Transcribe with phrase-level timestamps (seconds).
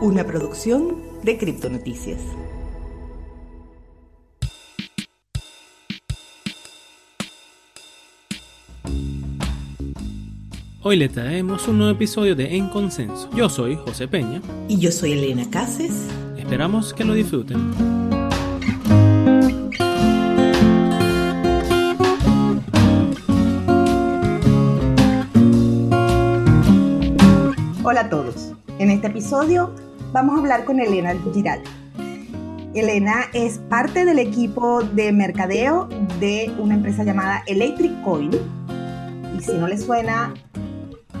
[0.00, 2.20] una producción de Criptonoticias.
[10.82, 13.28] Hoy le traemos un nuevo episodio de En Consenso.
[13.34, 14.40] Yo soy José Peña.
[14.68, 16.06] Y yo soy Elena Cases.
[16.36, 17.58] Esperamos que lo disfruten.
[27.82, 28.52] Hola a todos.
[28.78, 31.60] En este episodio vamos a hablar con Elena Giral.
[32.74, 35.88] Elena es parte del equipo de mercadeo
[36.20, 38.30] de una empresa llamada Electric Coin.
[39.36, 40.34] Y si no le suena,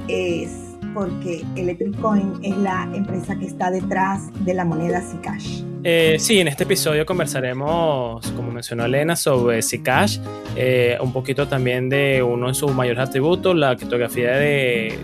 [0.08, 0.50] es
[0.94, 5.62] porque Electric Coin es la empresa que está detrás de la moneda Zcash.
[5.84, 10.18] Eh, sí, en este episodio conversaremos, como mencionó Elena, sobre Zcash,
[10.56, 14.98] eh, un poquito también de uno de sus mayores atributos, la criptografía de,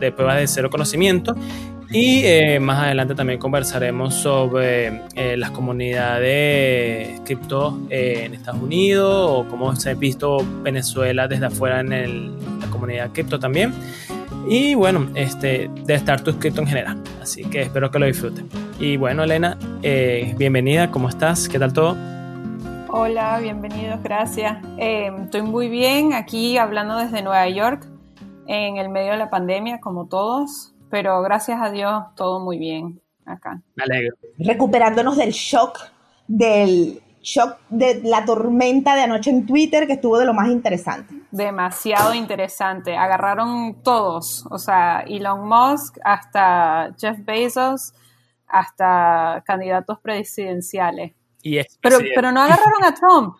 [0.00, 1.34] de pruebas de cero conocimiento.
[1.90, 9.30] Y eh, más adelante también conversaremos sobre eh, las comunidades cripto eh, en Estados Unidos
[9.30, 13.72] o cómo se ha visto Venezuela desde afuera en la comunidad cripto también.
[14.48, 17.02] Y bueno, este, de Startup Crypto en general.
[17.22, 18.48] Así que espero que lo disfruten.
[18.78, 21.48] Y bueno, Elena, bienvenida, ¿cómo estás?
[21.48, 21.96] ¿Qué tal todo?
[22.88, 24.58] Hola, bienvenidos, gracias.
[24.78, 27.86] estoy muy bien aquí hablando desde Nueva York
[28.46, 33.00] en el medio de la pandemia, como todos, pero gracias a Dios todo muy bien
[33.24, 33.60] acá.
[33.74, 34.16] Me alegro.
[34.38, 35.78] Recuperándonos del shock,
[36.26, 41.12] del shock de la tormenta de anoche en Twitter, que estuvo de lo más interesante.
[41.32, 42.96] Demasiado interesante.
[42.96, 47.92] Agarraron todos, o sea, Elon Musk hasta Jeff Bezos,
[48.46, 51.12] hasta candidatos presidenciales.
[51.42, 53.36] Y pero, pero no agarraron a Trump.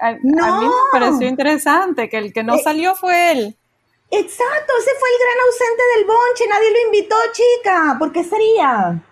[0.00, 0.44] A, no.
[0.44, 3.56] a, mí me pareció interesante que el que no eh, salió fue él.
[4.10, 7.96] Exacto, ese fue el gran ausente del bonche, nadie lo invitó, chica.
[7.98, 9.02] ¿Por qué sería?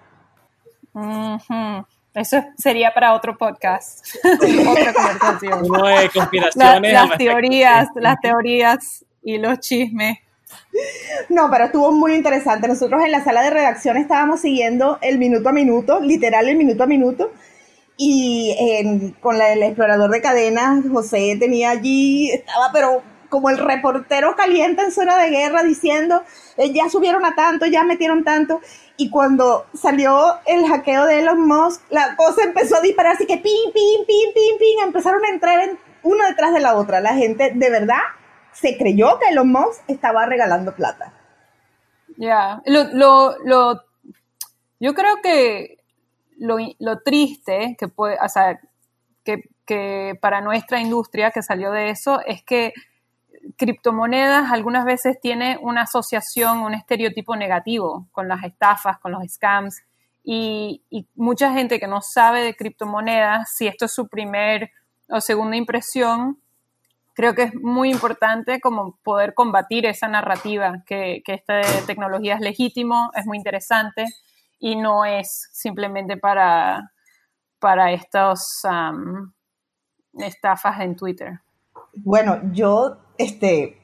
[2.15, 5.71] Eso sería para otro podcast, otra conversación.
[5.71, 6.93] Uno de conspiraciones.
[6.95, 10.19] las teorías, las teorías y los chismes.
[11.29, 12.67] No, pero estuvo muy interesante.
[12.67, 16.85] Nosotros en la sala de redacción estábamos siguiendo el minuto a minuto, literal el minuto
[16.85, 17.33] a minuto.
[17.99, 24.83] Y con el explorador de cadenas, José tenía allí, estaba pero como el reportero caliente
[24.83, 26.23] en zona de guerra diciendo,
[26.57, 28.61] eh, ya subieron a tanto, ya metieron tanto.
[28.97, 33.37] Y cuando salió el hackeo de Elon Musk, la cosa empezó a disparar, así que
[33.37, 37.01] pim, pim, pim, pim, pim, empezaron a entrar en una detrás de la otra.
[37.01, 38.03] La gente de verdad
[38.53, 41.13] se creyó que Elon Musk estaba regalando plata.
[42.17, 43.83] Ya, lo, lo, lo,
[44.81, 45.79] yo creo que
[46.39, 48.59] lo, lo triste que puede, o sea,
[49.25, 52.73] que, que para nuestra industria que salió de eso es que
[53.57, 59.83] criptomonedas algunas veces tiene una asociación, un estereotipo negativo con las estafas, con los scams.
[60.25, 60.83] Y,
[61.15, 64.71] mucha gente que no sabe de criptomonedas, si esto es su primer
[65.09, 66.39] o segunda impresión,
[67.15, 73.11] creo que es muy importante como poder combatir esa narrativa, que, esta tecnología es legítimo,
[73.15, 74.07] es muy interesante
[74.59, 76.93] y no es simplemente para,
[77.61, 78.63] para estos
[80.15, 81.41] estafas en Twitter.
[81.95, 83.79] Bueno, yo este,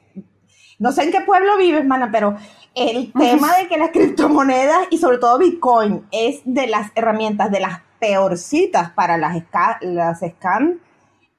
[0.79, 2.35] no sé en qué pueblo vives, mana, pero
[2.75, 7.59] el tema de que las criptomonedas y sobre todo Bitcoin es de las herramientas, de
[7.59, 9.41] las peorcitas para las,
[9.81, 10.79] las scam,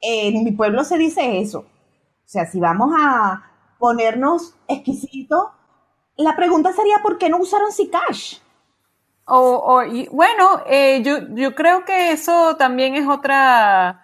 [0.00, 1.60] en mi pueblo se dice eso.
[1.60, 5.48] O sea, si vamos a ponernos exquisitos,
[6.16, 8.38] la pregunta sería ¿por qué no usaron Zcash?
[9.26, 14.03] O, bueno, eh, yo, yo creo que eso también es otra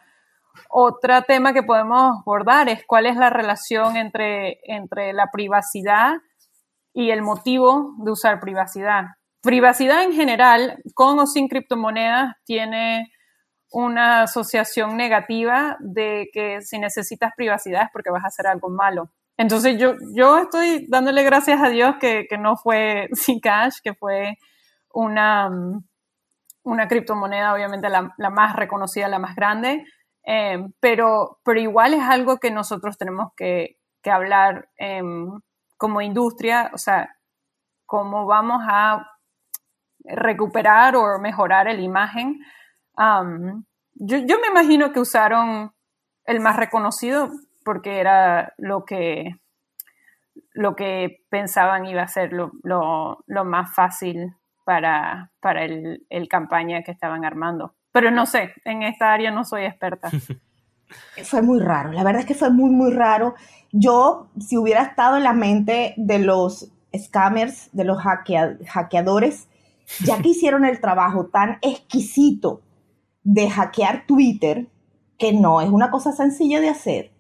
[0.68, 6.14] otro tema que podemos abordar es cuál es la relación entre, entre la privacidad
[6.92, 9.04] y el motivo de usar privacidad.
[9.42, 13.10] Privacidad en general, con o sin criptomonedas, tiene
[13.70, 19.10] una asociación negativa de que si necesitas privacidad es porque vas a hacer algo malo.
[19.36, 24.36] Entonces yo, yo estoy dándole gracias a Dios que, no fue sin cash, que fue
[24.92, 25.50] una,
[26.62, 29.84] una criptomoneda, obviamente la, la más reconocida, la más grande,
[30.24, 35.40] eh, pero, pero igual es algo que nosotros tenemos que, que hablar em,
[35.76, 37.16] como industria, o sea,
[37.86, 39.06] cómo vamos a
[40.04, 42.40] recuperar o mejorar la imagen.
[43.94, 45.72] yo, yo, me imagino que usaron
[46.24, 47.30] el más reconocido
[47.64, 49.36] porque era lo que,
[50.52, 54.34] lo que pensaban iba a ser lo, lo, más fácil
[54.64, 57.74] para, para el campaña que estaban armando.
[57.92, 60.10] Pero no sé, en esta área no soy experta.
[61.24, 63.34] fue muy raro, la verdad es que fue muy, muy raro.
[63.72, 69.48] Yo, si hubiera estado en la mente de los scammers, de los hackeadores,
[70.04, 72.62] ya que hicieron el trabajo tan exquisito
[73.22, 74.68] de hackear Twitter,
[75.18, 77.12] que no es una cosa sencilla de hacer,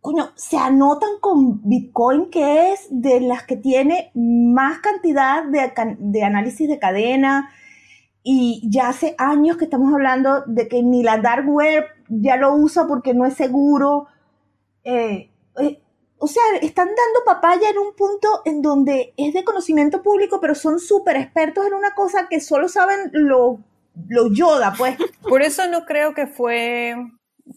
[0.00, 6.24] coño, se anotan con Bitcoin, que es de las que tiene más cantidad de, de,
[6.24, 7.50] análisis de cadena.
[8.22, 12.54] Y ya hace años que estamos hablando de que ni la dark web ya lo
[12.54, 14.08] usa porque no es seguro.
[14.84, 15.80] Eh, eh,
[16.18, 20.54] o sea, están dando papaya en un punto en donde es de conocimiento público, pero
[20.54, 23.58] son súper expertos en una cosa que solo saben lo,
[24.08, 24.96] lo yoda, pues.
[25.22, 26.94] Por eso no creo que fue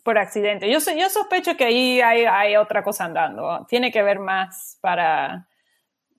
[0.04, 0.72] por accidente.
[0.72, 3.66] Yo, yo sospecho que ahí hay, otra cosa andando.
[3.68, 5.48] Tiene que ver más para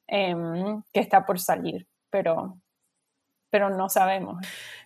[0.07, 2.59] em, que está por salir, pero,
[3.55, 4.45] pero no sabemos.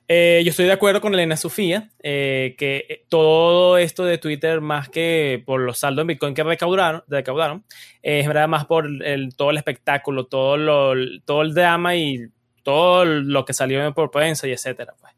[0.09, 4.91] Eh, yo estoy de acuerdo con Elena Sofía, eh, que todo esto de Twitter, más
[4.91, 7.65] que por los saldos en Bitcoin que recaudaron, recaudaron
[8.03, 10.93] es verdad más por el, todo el espectáculo, todo, lo,
[11.25, 12.29] todo el drama y
[12.62, 14.93] todo lo que salió por prensa y etcétera.
[15.00, 15.14] Pues.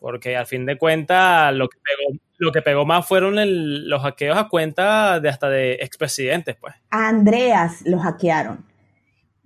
[0.00, 3.36] Porque al fin de cuentas, lo que pegó, lo que pegó más fueron
[3.88, 6.74] los hackeos a cuenta de hasta de expresidentes, pues.
[6.90, 8.66] A Andreas lo hackearon.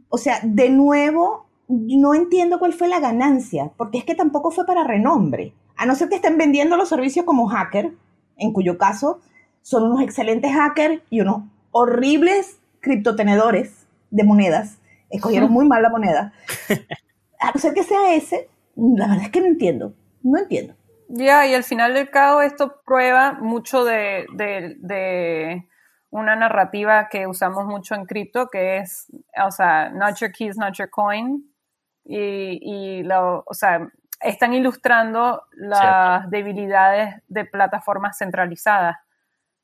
[0.08, 4.66] O sea, de nuevo, no entiendo cuál fue la ganancia, porque es que tampoco fue
[4.66, 5.54] para renombre.
[5.76, 7.92] A no ser que estén vendiendo los servicios como hacker,
[8.36, 9.20] en cuyo caso
[9.62, 14.78] son unos excelentes hackers y unos horribles criptotenedores de monedas.
[15.10, 16.32] Escogieron muy mal la moneda.
[17.40, 19.94] A no ser que sea ese, la verdad es que no entiendo.
[20.22, 20.74] No entiendo.
[21.08, 24.26] Ya, y al final del cabo esto prueba mucho de,
[26.10, 29.06] una narrativa que usamos mucho en cripto, que es,
[29.44, 31.51] o sea, not your keys, not your coin.
[32.04, 33.88] Y, lo, o sea,
[34.20, 38.96] están ilustrando las debilidades de plataformas centralizadas.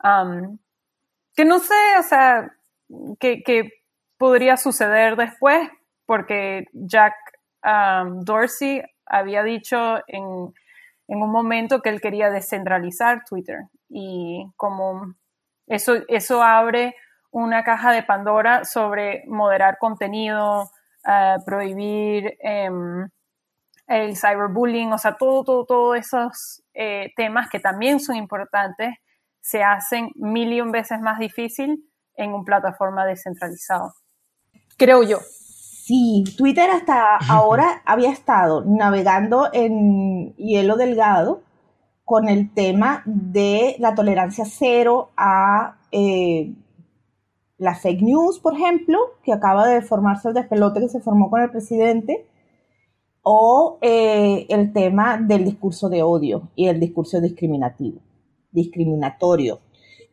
[0.02, 0.58] Um,
[1.34, 2.52] que no sé, o sea,
[3.18, 3.72] que,
[4.18, 5.68] podría suceder después,
[6.04, 7.14] porque Jack
[7.62, 10.52] um, Dorsey había dicho en,
[11.06, 15.14] un momento que él quería descentralizar Twitter y como
[15.68, 16.96] eso, eso abre
[17.30, 20.68] una caja de Pandora sobre moderar contenido,
[21.44, 23.08] prohibir em,
[23.86, 28.94] el cyberbullying, o sea, todo, todo, todos esos eh, temas que también son importantes
[29.40, 31.84] se hacen mil y un veces más difícil
[32.14, 33.92] en una plataforma descentralizada.
[34.76, 35.18] Creo yo.
[35.20, 41.42] Sí, Twitter hasta ahora había estado navegando en hielo delgado
[42.04, 46.52] con el tema de la tolerancia cero a eh,
[47.58, 51.42] la fake news, por ejemplo, que acaba de formarse el despelote que se formó con
[51.42, 52.26] el presidente,
[53.22, 59.60] o eh, el tema del discurso de odio y el discurso discriminatorio.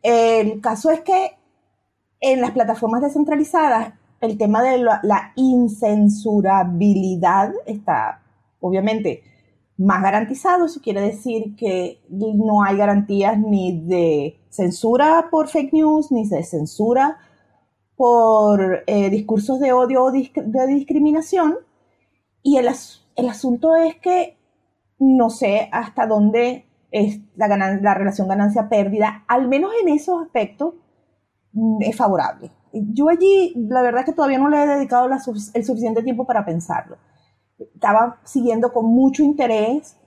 [0.02, 1.30] El caso es que
[2.20, 8.22] en las plataformas descentralizadas el tema de la, incensurabilidad está
[8.60, 9.22] obviamente
[9.78, 10.66] más garantizado.
[10.66, 16.42] Eso quiere decir que no hay garantías ni de censura por fake news, ni de
[16.42, 17.18] censura
[17.96, 21.56] por eh, discursos de odio o de discriminación.
[22.42, 22.68] Y el,
[23.16, 24.36] el, asunto es que
[24.98, 30.74] no sé hasta dónde es la, la relación ganancia-pérdida, al menos en esos aspectos,
[31.52, 35.64] mm, es favorable yo allí, la verdad es que todavía no le he dedicado el
[35.64, 36.98] suficiente tiempo para pensarlo.
[37.58, 39.98] Estaba siguiendo con mucho interés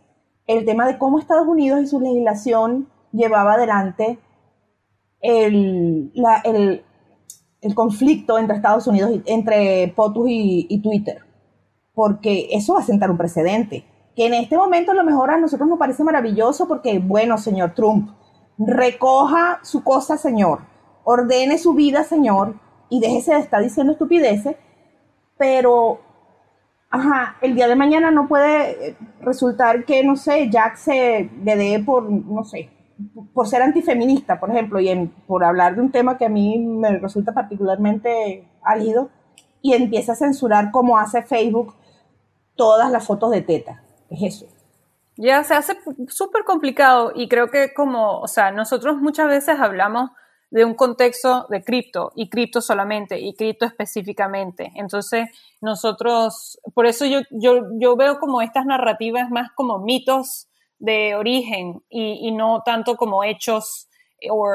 [0.45, 4.19] el tema de cómo Estados Unidos y su legislación llevaba adelante
[5.21, 6.11] el,
[7.75, 11.19] conflicto entre Estados Unidos, entre POTUS y, Twitter,
[11.93, 13.85] porque eso va a sentar un precedente,
[14.15, 17.73] que en este momento a lo mejor a nosotros nos parece maravilloso porque, bueno, señor
[17.75, 18.11] Trump,
[18.57, 20.61] recoja su cosa, señor,
[21.03, 22.55] ordene su vida, Señor,
[22.89, 24.55] y déjese de estar diciendo estupideces,
[25.37, 26.01] pero,
[26.89, 31.55] ajá, el día de mañana no puede eh, resultar que, no sé, Jack se le
[31.55, 32.69] dé por, no sé,
[33.33, 36.97] por ser antifeminista, por ejemplo, y por hablar de un tema que a mí me
[36.97, 39.09] resulta particularmente álido,
[39.61, 41.75] y empieza a censurar como hace Facebook
[42.55, 43.83] todas las fotos de teta.
[44.09, 44.45] Es eso.
[45.17, 45.77] Ya se hace
[46.07, 50.11] súper complicado y creo que como, o sea, nosotros muchas veces hablamos
[50.51, 54.71] de un contexto de cripto y cripto solamente y cripto específicamente.
[54.75, 55.29] Entonces,
[55.61, 60.48] nosotros, por eso yo, yo, yo veo como estas narrativas más como mitos
[60.79, 63.87] de origen y, no tanto como hechos
[64.29, 64.47] o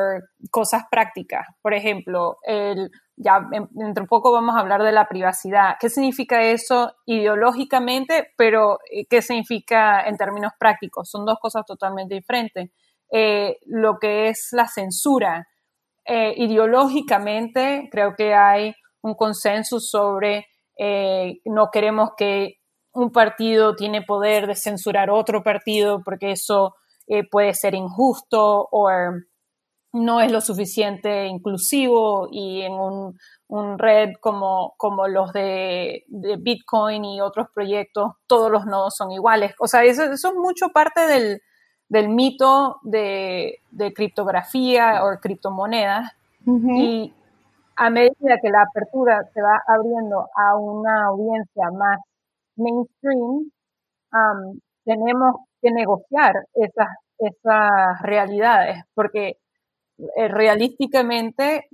[0.51, 1.47] cosas prácticas.
[1.63, 3.41] Por ejemplo, el, ya
[3.71, 5.77] dentro de poco vamos a hablar de la privacidad.
[5.81, 11.11] ¿Qué significa eso ideológicamente, pero eh, qué significa en términos prácticos?
[11.11, 12.71] Son dos cosas totalmente diferentes.
[13.11, 15.47] Eh, lo que es la censura
[16.07, 22.57] eh, ideológicamente creo que hay un consenso sobre eh, no queremos que
[22.95, 28.89] un partido tiene poder de censurar otro partido porque eso eh, puede ser injusto o
[29.93, 33.19] no es lo suficiente inclusivo y en un,
[33.79, 39.55] red como, como los de, Bitcoin y otros proyectos, todos los nodos son iguales.
[39.61, 41.01] O sea, eso, es mucho parte
[41.89, 43.61] del, mito de,
[43.95, 46.11] criptografía o criptomonedas.
[46.47, 47.13] Y
[47.77, 52.01] a medida que la apertura se va abriendo a una audiencia más
[52.57, 53.51] mainstream,
[54.85, 59.39] tenemos que negociar esas, esas realidades, porque
[60.17, 61.69] eh, realísticamente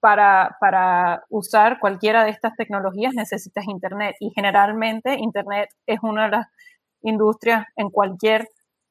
[0.00, 6.30] para, para, usar cualquiera de estas tecnologías necesitas Internet y generalmente Internet es una de
[6.30, 6.46] las
[7.02, 8.46] industrias en cualquier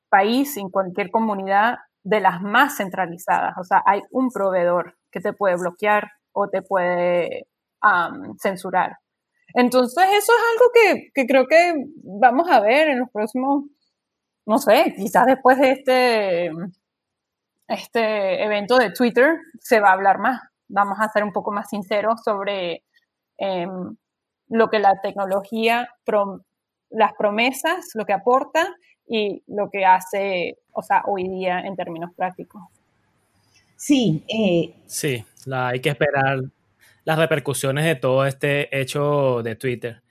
[0.09, 3.57] país, en cualquier comunidad de las más centralizadas.
[3.57, 7.47] O sea, hay un proveedor que te puede bloquear o te puede
[8.41, 8.97] censurar.
[9.57, 11.73] Entonces, eso es algo que, que, creo que
[12.03, 13.63] vamos a ver en los próximos,
[14.45, 16.51] no sé, quizás después de este,
[17.67, 20.41] este evento de Twitter se va a hablar más.
[20.67, 22.83] Vamos a ser un poco más sinceros sobre
[23.39, 23.97] em,
[24.49, 25.89] lo que la tecnología,
[26.91, 28.75] las promesas, lo que aporta
[29.07, 32.61] y lo que hace, o sea, hoy día en términos prácticos.
[33.75, 34.23] Sí.
[34.27, 36.41] Eh, sí, hay que esperar
[37.07, 40.03] las repercusiones de todo este hecho de Twitter.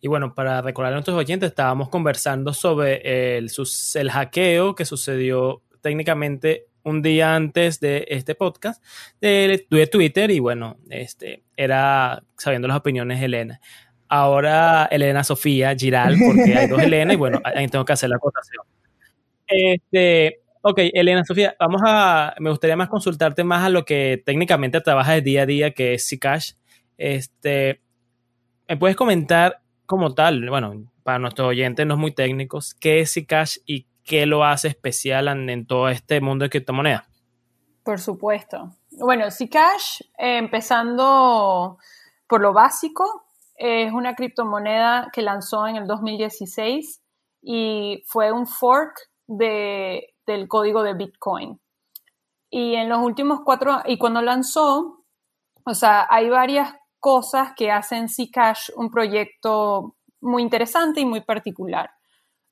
[0.00, 3.50] Y bueno, para recordar a nuestros oyentes, estábamos conversando sobre el,
[3.94, 8.82] el hackeo que sucedió técnicamente un día antes de este podcast
[9.20, 13.60] de, de, Twitter y bueno, este era sabiendo las opiniones de Elena.
[14.08, 18.16] Ahora Elena Sofía Giral, porque hay dos Elena y bueno, ahí tengo que hacer la
[18.16, 18.64] acotación.
[19.46, 24.80] Este, Ok, Elena Sofía, vamos a, me gustaría más consultarte más a lo que técnicamente
[24.80, 26.52] trabajas día a día, que es Zcash.
[26.96, 27.80] Este,
[28.68, 33.14] ¿me puedes comentar como tal, bueno, para nuestros oyentes no es muy técnicos, qué es
[33.14, 37.04] Zcash y qué lo hace especial en, todo este mundo de criptomonedas?
[37.84, 38.74] Por supuesto.
[38.90, 41.78] Bueno, Zcash, eh, empezando
[42.26, 43.04] por lo básico,
[43.54, 47.00] es una criptomoneda que lanzó en el 2016
[47.42, 51.58] y fue un fork de del código de Bitcoin.
[52.50, 55.04] Y en los últimos cuatro, y cuando lanzó,
[55.64, 61.90] o sea, hay varias cosas que hacen Zcash un proyecto muy interesante y muy particular.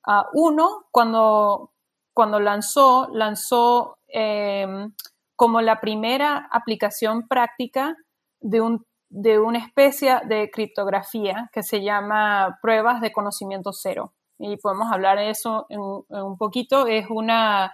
[0.05, 1.73] Ah, uno, cuando,
[2.13, 4.93] cuando lanzó, lanzó em,
[5.35, 7.95] como la primera aplicación práctica
[8.39, 14.57] de, un, de una especie de criptografía que se llama pruebas de conocimiento cero y
[14.57, 17.73] podemos hablar de eso en, un poquito, es una,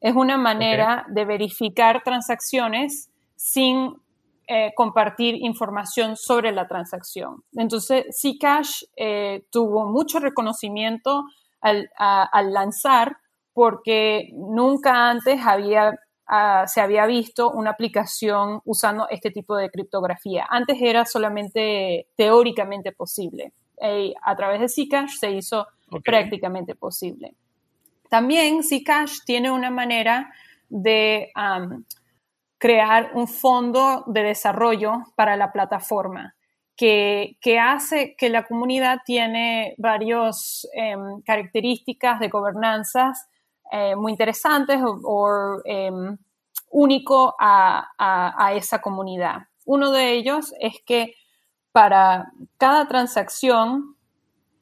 [0.00, 3.96] es una manera de verificar transacciones sin
[4.46, 7.42] eh, compartir información sobre la transacción.
[7.54, 11.24] Entonces, Zcash eh, tuvo mucho reconocimiento
[11.60, 11.88] al,
[12.52, 13.16] lanzar
[13.54, 15.94] porque nunca antes había,
[16.26, 20.46] ah, se había visto una aplicación usando este tipo de criptografía.
[20.50, 23.54] Antes era solamente teóricamente posible.
[24.22, 25.66] a través de Zcash se hizo
[26.04, 27.34] prácticamente posible.
[28.08, 30.32] También Zcash tiene una manera
[30.68, 31.32] de
[32.58, 36.34] crear un fondo de desarrollo para la plataforma
[36.76, 43.28] que, hace que la comunidad tiene varias em, características de gobernanzas
[43.70, 46.16] eh, muy interesantes o, em,
[46.70, 49.42] único a, a esa comunidad.
[49.64, 51.14] Uno de ellos es que
[51.70, 53.93] para cada transacción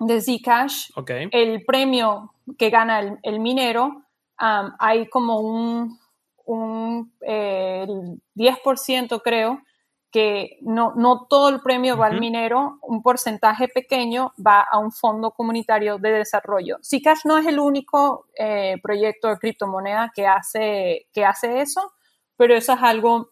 [0.07, 0.91] de Zcash,
[1.31, 4.03] el premio que gana el, minero,
[4.37, 5.99] hay como un,
[6.45, 9.63] un 10% creo,
[10.11, 14.93] que no, no todo el premio va al minero, un porcentaje pequeño va a un
[14.93, 16.77] fondo comunitario de desarrollo.
[16.85, 21.95] Zcash no es el único eh, proyecto de criptomoneda que hace, que hace eso,
[22.37, 23.31] pero eso es algo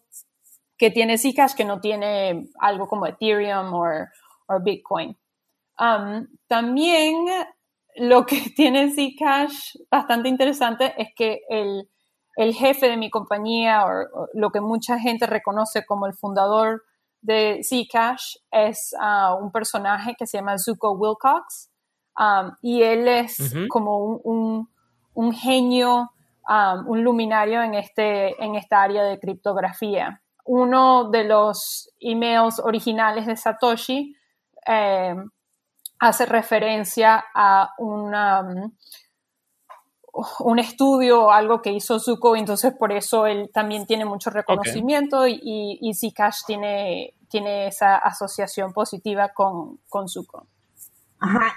[0.78, 5.18] que tiene Zcash que no tiene algo como Ethereum o Bitcoin
[6.46, 7.26] también
[7.96, 11.86] lo que tiene Zcash bastante interesante es que el,
[12.54, 16.82] jefe de mi compañía, o, lo que mucha gente reconoce como el fundador
[17.20, 21.70] de Zcash, es ah, un personaje que se llama Zuko Wilcox.
[22.62, 26.10] y él es como un, genio,
[26.86, 30.22] un luminario en, este, en esta área de criptografía.
[30.46, 34.16] Uno de los emails originales de Satoshi
[34.66, 35.14] eh,
[36.00, 38.72] hace referencia a una, um,
[40.40, 45.28] un estudio o algo que hizo Zuko, entonces por eso él también tiene mucho reconocimiento
[45.28, 50.46] y, y, Zcash tiene, tiene esa asociación positiva con, con Zuko.
[51.22, 51.52] Ajá.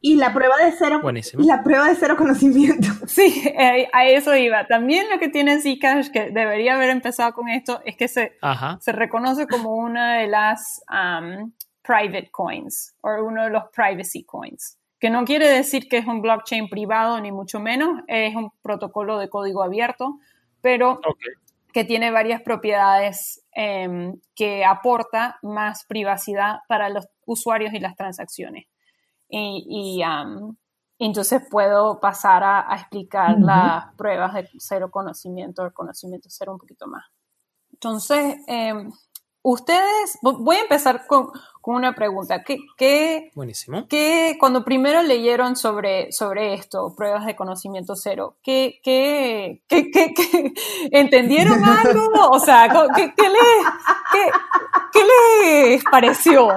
[0.00, 1.02] y la prueba de cero,
[1.34, 2.88] la prueba de cero conocimiento.
[3.06, 4.66] Sí, eh, a eso iba.
[4.66, 8.38] También lo que tiene Zcash, que debería haber empezado con esto, es que se,
[8.80, 11.52] se reconoce como una de las um,
[11.84, 16.22] private coins o uno de los privacy coins, que no quiere decir que es un
[16.22, 20.18] blockchain privado ni mucho menos, es un protocolo de código abierto,
[20.62, 20.98] pero
[21.74, 28.66] que tiene varias propiedades em, que aporta más privacidad para los usuarios y las transacciones.
[29.28, 30.02] Y,
[31.00, 36.86] entonces puedo pasar a, explicar las pruebas de cero conocimiento, el conocimiento cero un poquito
[36.86, 37.04] más.
[37.72, 38.90] Entonces, em,
[39.42, 41.30] ustedes, voy a empezar con,
[41.72, 42.42] una pregunta.
[42.42, 43.86] ¿Qué, qué, Buenísimo.
[43.88, 50.52] ¿qué, cuando primero leyeron sobre, sobre esto, pruebas de conocimiento cero, ¿qué, qué, qué, qué
[50.90, 52.10] entendieron algo?
[52.30, 53.40] O sea, ¿qué, qué, les,
[54.12, 54.30] qué,
[54.92, 55.00] qué
[55.42, 56.48] les pareció?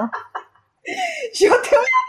[1.34, 2.08] Yo te voy a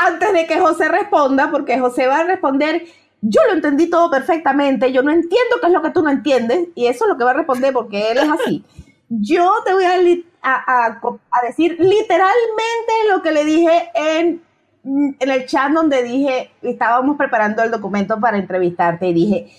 [0.00, 2.86] antes de que José responda, porque José va a responder,
[3.20, 6.68] yo lo entendí todo perfectamente, yo no entiendo qué es lo que tú no entiendes,
[6.74, 8.64] y eso es lo que va a responder porque él es así.
[9.10, 9.94] Yo te voy a,
[10.42, 14.42] a, decir literalmente lo que le dije en,
[14.84, 19.52] en el chat donde dije, estábamos preparando el documento para entrevistarte y dije,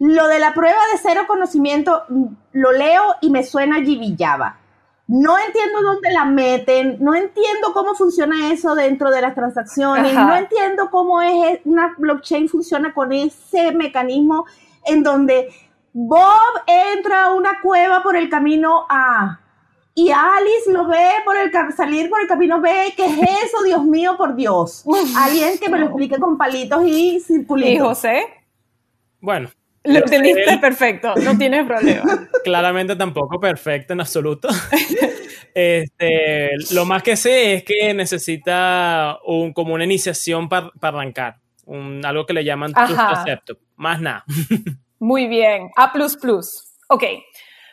[0.00, 2.02] lo de la prueba de cero conocimiento
[2.52, 3.76] lo leo y me suena
[4.18, 4.58] Java
[5.06, 10.34] no entiendo dónde la meten, no entiendo cómo funciona eso dentro de las transacciones, no
[10.34, 14.46] entiendo cómo es una blockchain funciona con ese mecanismo
[14.86, 15.50] en donde
[15.96, 19.40] Bob entra a una cueva por el camino A
[19.94, 23.62] y Alice lo ve por el salir por el camino B, ¿qué es eso?
[23.64, 24.84] Dios mío, por Dios.
[25.16, 27.72] Alguien que me lo explique con palitos y circulitos.
[27.72, 28.26] ¿Y José?
[29.20, 29.50] Bueno,
[29.84, 32.28] lo entendiste perfecto, no tienes problema.
[32.44, 34.48] Claramente tampoco perfecto en absoluto.
[35.56, 42.04] Este, lo más que sé es que necesita un, como una iniciación para arrancar, un,
[42.04, 44.24] algo que le llaman concepto, más nada.
[45.04, 45.92] Muy bien, A++.
[46.88, 47.04] Ok,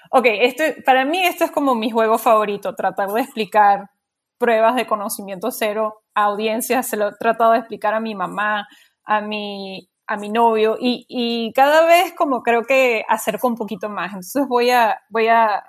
[0.10, 3.90] ok, este, para mí esto es como mi juego favorito, tratar de explicar
[4.38, 8.68] pruebas de conocimiento cero a audiencias, se lo he tratado de explicar a mi mamá,
[9.06, 14.08] a mi a mi novio y, cada vez como creo que acerco un poquito más.
[14.08, 15.64] Entonces voy a, voy a,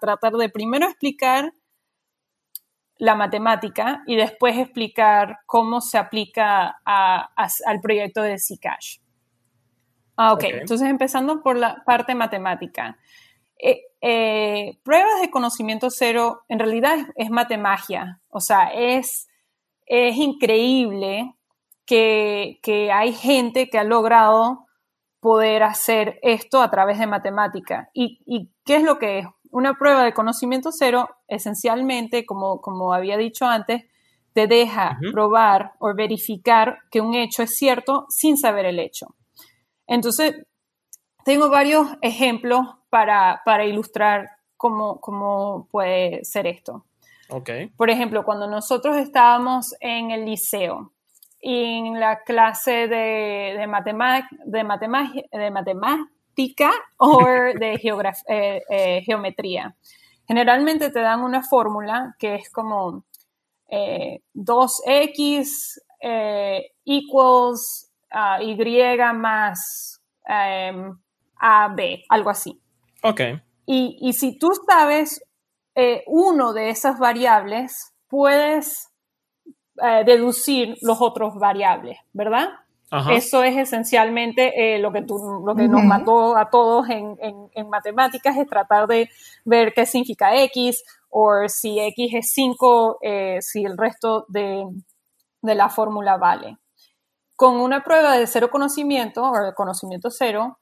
[0.00, 1.52] tratar de primero explicar
[2.96, 9.03] la matemática y después explicar cómo se aplica al proyecto de Zcash.
[10.16, 12.98] Ah, ok, entonces empezando por la parte matemática.
[13.58, 19.28] Eh, eh, pruebas de conocimiento cero en realidad es, es matemagia, o sea, es,
[19.86, 21.34] es increíble
[21.86, 24.66] que, hay gente que ha logrado
[25.20, 27.90] poder hacer esto a través de matemática.
[27.94, 29.26] ¿Y, qué es lo que es?
[29.50, 33.84] Una prueba de conocimiento cero, esencialmente, como, como había dicho antes,
[34.32, 39.14] te deja probar o verificar que un hecho es cierto sin saber el hecho.
[39.86, 40.46] Entonces,
[41.24, 46.84] tengo varios ejemplos para, ilustrar cómo, cómo, puede ser esto.
[47.28, 47.68] Okay.
[47.68, 50.92] Por ejemplo, cuando nosotros estábamos en el liceo,
[51.40, 53.66] en la clase de, de,
[54.46, 54.64] de,
[55.32, 57.24] de matemática o
[57.58, 57.74] de
[58.28, 59.74] eh, eh, geometría.
[60.26, 63.04] Generalmente te dan una fórmula que es como
[64.34, 66.72] 2x eh,
[68.40, 70.96] equals y más em,
[71.36, 72.60] ab, algo así.
[73.02, 73.20] Ok.
[73.66, 75.22] Y, y si tú sabes
[76.06, 78.94] uno de esas variables, puedes
[79.82, 82.48] eh, deducir los otros variables, ¿verdad?
[83.10, 88.46] Eso es esencialmente eh, lo que, lo que nos mató a todos en, matemáticas, es
[88.46, 89.10] tratar de
[89.44, 94.64] ver qué significa X, o si X es 5, eh, si el resto de,
[95.42, 96.56] la fórmula vale.
[97.36, 100.58] Con una prueba de cero conocimiento, o de conocimiento cero,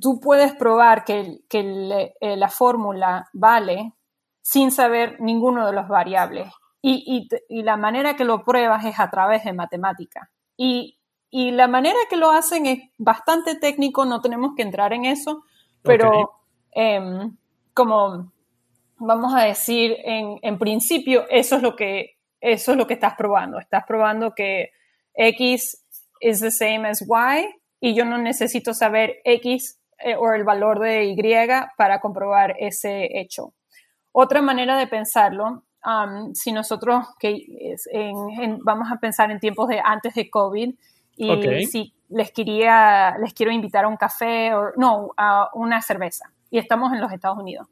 [0.00, 3.94] tú puedes probar que, que la fórmula vale
[4.42, 6.50] sin saber ninguno de los variables.
[6.80, 10.30] Y, la manera que lo pruebas es a través de matemática.
[10.56, 10.94] Y,
[11.30, 15.44] la manera que lo hacen es bastante técnico, no tenemos que entrar en eso,
[15.82, 16.40] pero
[16.72, 17.36] em,
[17.74, 18.32] como
[18.96, 23.58] vamos a decir, en, principio, eso es lo que eso es lo que estás probando.
[23.58, 24.70] Estás probando que
[25.18, 25.84] X
[26.20, 27.48] is the same as Y
[27.80, 31.16] y yo no necesito saber X eh, o el valor de Y
[31.76, 33.52] para comprobar ese hecho.
[34.12, 35.64] Otra manera de pensarlo
[36.34, 37.46] si nosotros, que
[38.62, 40.74] vamos a pensar en tiempos de antes de COVID,
[41.16, 46.32] y si les quería, les quiero invitar a un café o no, a una cerveza,
[46.50, 47.68] y estamos en los Estados Unidos.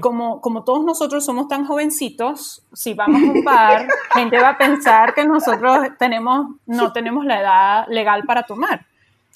[0.00, 4.58] Como, como todos nosotros somos tan jovencitos, si vamos a un bar, gente va a
[4.58, 8.86] pensar que nosotros tenemos, no tenemos la edad legal para tomar.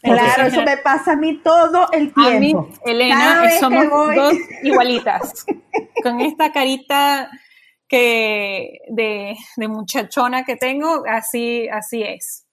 [0.03, 2.23] claro, eso me pasa a mí todo el tiempo.
[2.25, 5.47] A mí, Elena, somos dos igualitas.
[6.03, 7.31] Con esta carita
[7.87, 12.44] que de, de, muchachona que tengo, así, así es.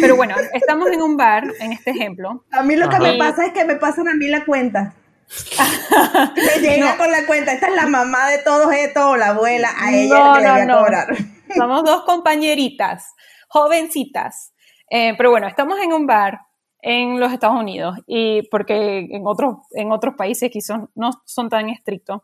[0.00, 2.44] pero bueno, estamos en un bar, en este ejemplo.
[2.52, 4.94] A mí lo que me pasa es que me pasan a mí la cuenta.
[6.36, 9.70] me llega con la cuenta, esta es la mamá de todos estos o la abuela,
[9.76, 11.06] a ella que le voy a cobrar.
[11.56, 13.14] Somos dos compañeritas,
[13.48, 14.52] jovencitas.
[14.90, 16.40] Eh, pero bueno, estamos en un bar
[16.80, 21.68] en los Estados Unidos y porque en otros, en otros países quizás no son tan
[21.68, 22.22] estrictos.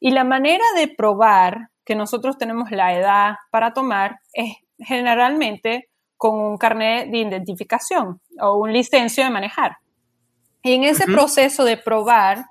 [0.00, 6.38] Y la manera de probar que nosotros tenemos la edad para tomar es generalmente con
[6.38, 9.78] un carnet de identificación o un licencio de manejar.
[10.64, 12.46] Y en ese proceso de probar,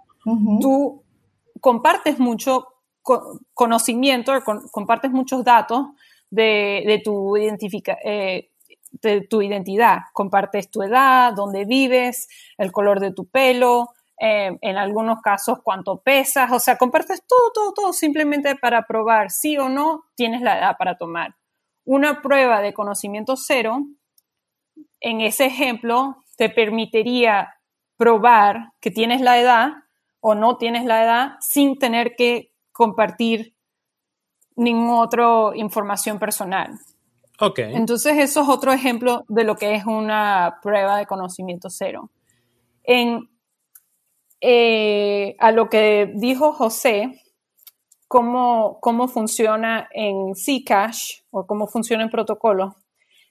[0.61, 1.03] tú
[1.59, 2.67] compartes mucho
[3.53, 4.31] conocimiento,
[4.71, 5.87] compartes muchos datos
[6.29, 8.51] de, tu eh,
[8.91, 9.97] de tu identidad.
[10.13, 12.27] Compartes tu edad, dónde vives,
[12.59, 17.51] el color de tu pelo, eh, en algunos casos cuánto pesas, o sea, compartes todo,
[17.51, 21.35] todo, todo simplemente para probar si o no tienes la edad para tomar.
[21.83, 23.79] Una prueba de conocimiento cero,
[25.01, 27.55] en ese ejemplo, te permitiría
[28.03, 29.69] probar que tienes la edad
[30.19, 33.55] o no tienes la edad sin tener que compartir
[34.57, 36.77] ninguna otra información personal.
[37.39, 37.73] Okay.
[37.73, 42.11] Entonces, eso es otro ejemplo de lo que es una prueba de conocimiento cero.
[42.83, 43.29] En
[44.41, 47.21] eh, a lo que dijo José,
[48.09, 52.75] cómo, cómo funciona en Zcash o cómo funciona en protocolo.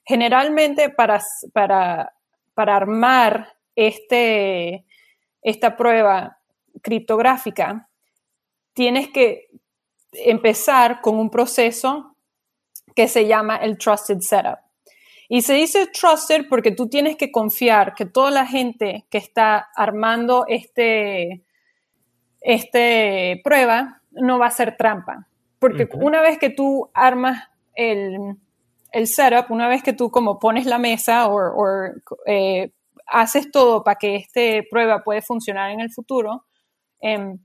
[0.02, 1.20] Generalmente para,
[1.52, 2.14] para,
[2.54, 4.85] para armar este,
[5.42, 6.38] esta prueba
[6.82, 7.88] criptográfica,
[8.72, 9.48] tienes que
[10.12, 12.16] empezar con un proceso
[12.94, 14.58] que se llama el Trusted Setup.
[15.28, 19.70] Y se dice trusted porque tú tienes que confiar que toda la gente que está
[19.74, 21.42] armando este,
[22.42, 25.26] este prueba no va a ser trampa.
[25.58, 28.37] Porque una vez que tú armas el,
[29.06, 31.64] setup, una vez que tú como pones la mesa o
[32.26, 32.70] eh,
[33.06, 36.44] haces todo para que esta prueba pueda funcionar en el futuro,
[37.00, 37.38] em,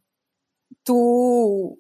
[0.84, 1.80] tú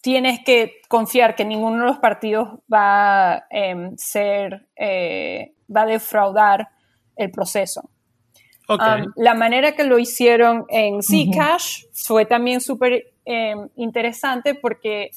[0.00, 5.86] tienes que confiar que ninguno de los partidos va a em, ser, eh, va a
[5.86, 6.68] defraudar
[7.16, 7.88] el proceso.
[8.68, 15.10] Um, la manera que lo hicieron en Zcash fue también súper em, interesante porque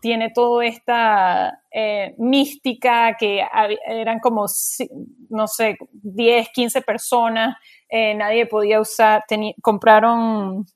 [0.00, 3.42] tiene toda esta eh, mística que
[3.86, 4.46] eran como,
[5.28, 7.56] no sé, 10, 15 personas,
[7.88, 9.24] eh, nadie podía usar,
[9.62, 10.66] compraron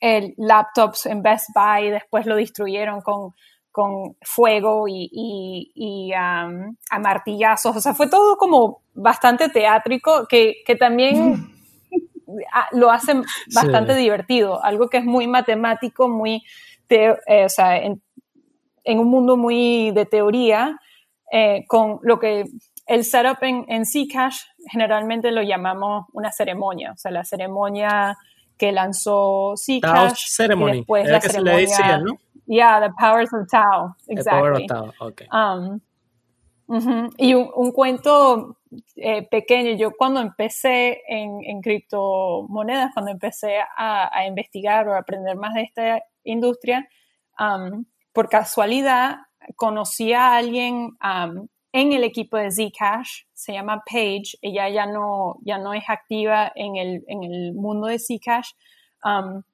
[0.00, 3.34] el laptops en Best Buy, después lo destruyeron con,
[3.70, 5.08] con fuego y,
[5.74, 6.48] y, a
[7.00, 7.76] martillazos.
[7.76, 11.52] O sea, fue todo como bastante teátrico, que, que también
[12.72, 13.14] lo hace
[13.54, 14.62] bastante divertido.
[14.62, 16.42] Algo que es muy matemático, muy,
[16.88, 18.02] eh, o sea, en,
[18.88, 20.78] en, un mundo muy de teoría,
[21.30, 22.44] eh, con lo que
[22.86, 26.92] el setup en, en Zcash generalmente lo llamamos una ceremonia.
[26.92, 28.16] O sea, la ceremonia
[28.56, 30.26] que lanzó Zcash.
[30.28, 30.70] Ceremony.
[30.70, 32.18] Y después la que ceremonia, se le decía, ¿no?
[32.46, 33.96] Yeah, The Powers of Tao.
[34.08, 34.22] Exactly.
[34.22, 35.26] The Power of Tao, okay.
[35.30, 35.80] Um,
[37.16, 38.58] Y un, cuento
[38.96, 44.98] eh, pequeño, yo cuando empecé en, en criptomonedas, cuando empecé a, a, investigar o a
[44.98, 46.86] aprender más de esta industria,
[47.38, 47.86] um,
[48.18, 49.18] por casualidad
[49.54, 55.36] conocí a alguien um, en el equipo de Zcash, se llama Paige, ella ya no,
[55.42, 58.54] ya no es activa en el, en el mundo de Zcash.
[59.04, 59.44] Um,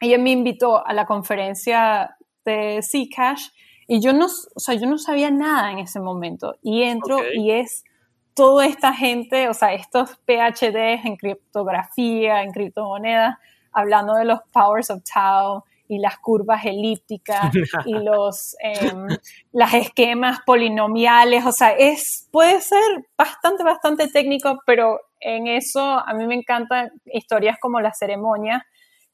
[0.00, 2.16] ella me invitó a la conferencia
[2.46, 3.48] de Zcash
[3.86, 6.56] y yo no, o sea, yo no sabía nada en ese momento.
[6.62, 7.84] Y entro y es
[8.32, 13.36] toda esta gente, o sea, estos PhDs en criptografía, en criptomonedas,
[13.70, 17.50] hablando de los powers of Tao, y las curvas elípticas
[17.86, 19.08] y los em,
[19.52, 26.12] las esquemas polinomiales, o sea, es puede ser bastante bastante técnico, pero en eso a
[26.14, 28.64] mí me encantan historias como la ceremonia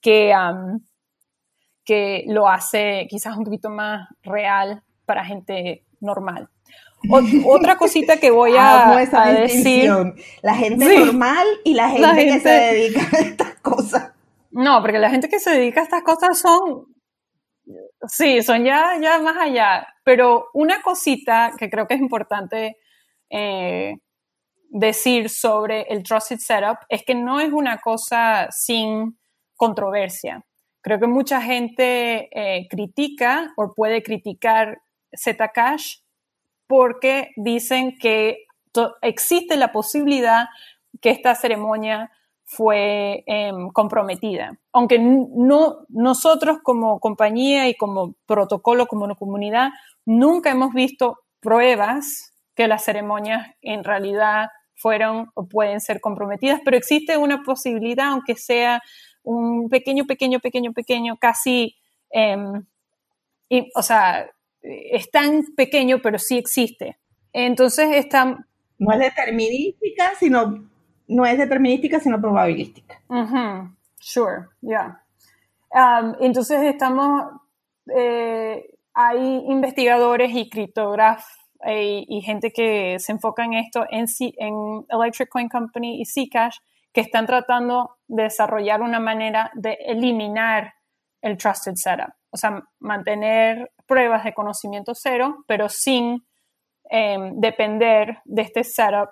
[0.01, 0.35] que
[1.85, 6.49] que lo hace quizás un poquito más real para gente normal.
[7.47, 8.97] otra cosita que voy a,
[9.33, 9.91] decir.
[10.43, 14.14] La gente normal y la gente que se dedica a estas cosas.
[14.55, 16.87] No, porque la gente que se dedica a estas cosas son,
[18.07, 19.85] sí, son ya, ya más allá.
[20.05, 22.77] Pero una cosita que creo que es importante
[23.31, 23.97] eh,
[24.71, 29.19] decir sobre el Trusted Setup es que no es una cosa sin
[29.57, 30.45] controversia.
[30.81, 34.79] creo que mucha gente eh, critica o puede criticar
[35.17, 35.97] Zcash
[36.69, 38.45] porque dicen que
[39.03, 40.47] existe la posibilidad
[41.01, 42.11] que esta ceremonia
[42.57, 44.59] fue em, comprometida.
[44.73, 49.71] Aunque no, nosotros como compañía y como protocolo, como comunidad,
[50.05, 56.77] nunca hemos visto pruebas que las ceremonias en realidad fueron o pueden ser comprometidas, pero
[56.77, 58.83] existe una posibilidad, aunque sea
[59.23, 61.77] un pequeño, pequeño, pequeño, pequeño, casi,
[62.11, 62.65] em,
[63.75, 64.31] o sea,
[64.63, 66.99] es tan pequeño, pero sí existe.
[67.33, 68.47] Entonces, está...
[68.79, 70.69] No es determinística, sino
[71.09, 73.01] no es determinística, sino probabilística.
[74.01, 75.01] Sure, yeah.
[75.71, 77.33] Um, entonces estamos,
[77.95, 78.65] eh,
[78.95, 81.27] hay investigadores y criptógrafos
[81.67, 84.07] eh, y gente que se enfoca en esto en,
[84.89, 86.59] Electric Coin Company y Zcash
[86.93, 90.75] que están tratando de desarrollar una manera de eliminar
[91.23, 96.25] el trusted setup, o sea, mantener pruebas de conocimiento cero, pero sin
[96.91, 99.09] em, depender de este setup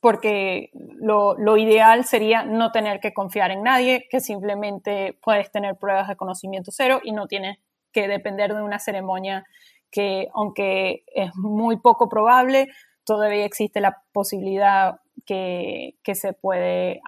[0.00, 6.08] porque lo, ideal sería no tener que confiar en nadie, que simplemente puedes tener pruebas
[6.08, 7.58] de conocimiento cero y no tienes
[7.92, 9.44] que depender de una ceremonia
[9.90, 12.68] que, aunque es muy poco probable,
[13.04, 17.00] todavía existe la posibilidad que, se puede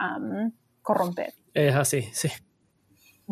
[0.82, 1.32] corromper.
[1.54, 2.28] Es así, sí.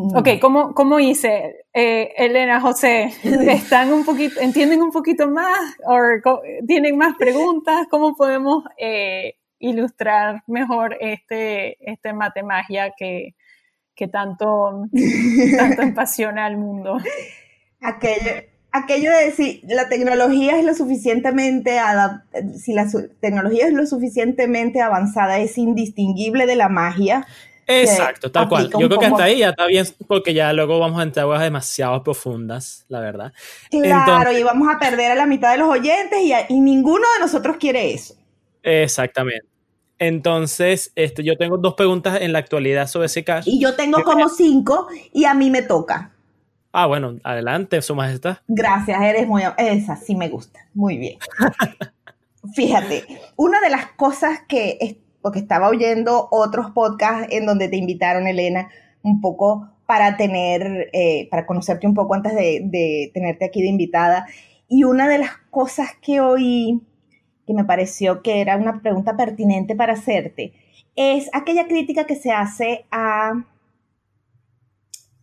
[0.00, 1.64] Ok, ¿cómo, cómo hice?
[1.72, 5.58] Eh, Elena, José, ¿están un poquito, entienden un poquito más?
[5.84, 7.88] ¿O tienen más preguntas?
[7.90, 13.34] ¿Cómo podemos eh, ilustrar mejor este, este matemagia que,
[13.94, 14.86] que tanto,
[15.56, 16.98] tanto apasiona al mundo.
[17.80, 21.78] Aquello, aquello de decir, la tecnología es lo suficientemente,
[22.56, 22.86] si la
[23.20, 27.26] tecnología es lo suficientemente avanzada, es indistinguible de la magia.
[27.66, 28.70] Exacto, tal cual.
[28.70, 31.42] Yo creo que hasta ahí ya está bien, porque ya luego vamos a entrar aguas
[31.42, 33.32] demasiado profundas, la verdad.
[33.70, 37.20] Claro, y vamos a perder a la mitad de los oyentes y, y ninguno de
[37.20, 38.14] nosotros quiere eso.
[38.62, 39.47] Exactamente.
[39.98, 43.50] Entonces, este, yo tengo dos preguntas en la actualidad sobre ese caso.
[43.50, 46.12] Y yo tengo como cinco y a mí me toca.
[46.72, 48.38] Ah, bueno, adelante, su majestad.
[48.46, 49.42] Gracias, eres muy...
[49.56, 51.18] Esa sí me gusta, muy bien.
[52.54, 53.04] Fíjate,
[53.36, 58.68] una de las cosas que, porque estaba oyendo otros podcasts en donde te invitaron, Elena,
[59.02, 63.68] un poco para tener, eh, para conocerte un poco antes de, de tenerte aquí de
[63.68, 64.26] invitada.
[64.68, 66.80] Y una de las cosas que oí
[67.48, 70.52] que me pareció que era una pregunta pertinente para hacerte,
[70.96, 73.46] es aquella crítica que se hace a,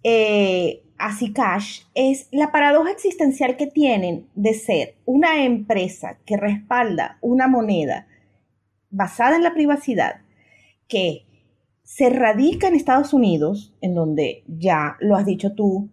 [0.02, 7.20] eh, a Zcash, es la paradoja existencial que tienen de ser una empresa que respalda
[7.22, 8.08] una moneda
[8.90, 10.22] basada en la privacidad,
[10.88, 11.28] que
[11.84, 15.92] se radica en Estados Unidos, en donde ya lo has dicho tú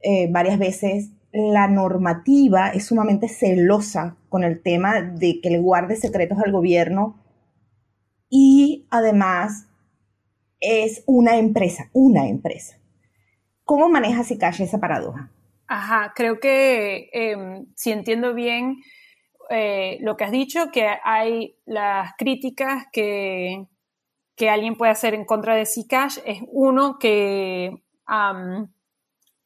[0.00, 5.96] eh, varias veces, la normativa es sumamente celosa con el tema de que le guarde
[5.96, 7.20] secretos al gobierno
[8.30, 9.66] y además
[10.60, 12.78] es una empresa, una empresa.
[13.64, 15.32] ¿Cómo maneja Zcash esa paradoja?
[15.66, 18.76] Ajá, creo que em, si entiendo bien
[19.50, 23.66] eh, lo que has dicho, que hay las críticas que,
[24.36, 27.72] que alguien puede hacer en contra de Zcash, es uno que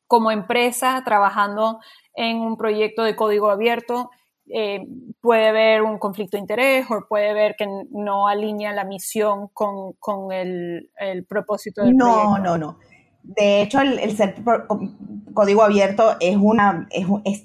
[0.09, 1.79] como empresa trabajando
[2.15, 4.11] en un proyecto de código abierto,
[4.51, 4.81] eh,
[5.21, 10.33] puede haber un conflicto de interés o puede ver que no alinea la misión con,
[10.33, 10.91] el,
[11.29, 12.39] propósito del no, proyecto.
[12.39, 12.79] No, no, no.
[13.23, 14.37] De hecho, el, ser
[15.35, 17.45] código abierto es una es,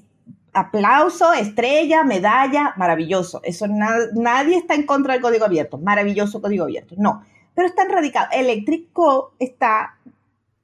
[0.54, 3.42] aplauso, estrella, medalla, maravilloso.
[3.44, 5.78] Eso nadie está en contra del código abierto.
[5.78, 6.96] Maravilloso código abierto.
[6.98, 7.24] No.
[7.54, 8.28] Pero está radicado.
[8.32, 9.98] Electrico está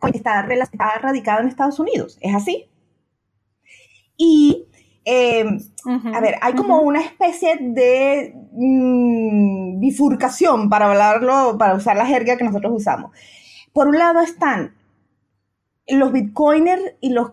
[0.07, 0.41] está,
[1.01, 2.17] radicado en Estados Unidos.
[2.21, 2.69] ¿Es así?
[4.17, 4.67] Y,
[5.05, 5.59] em,
[6.13, 12.37] a ver, hay como una especie de mm, bifurcación, para hablarlo, para usar la jerga
[12.37, 13.11] que nosotros usamos.
[13.73, 14.75] Por un lado están
[15.87, 17.31] los bitcoiners y los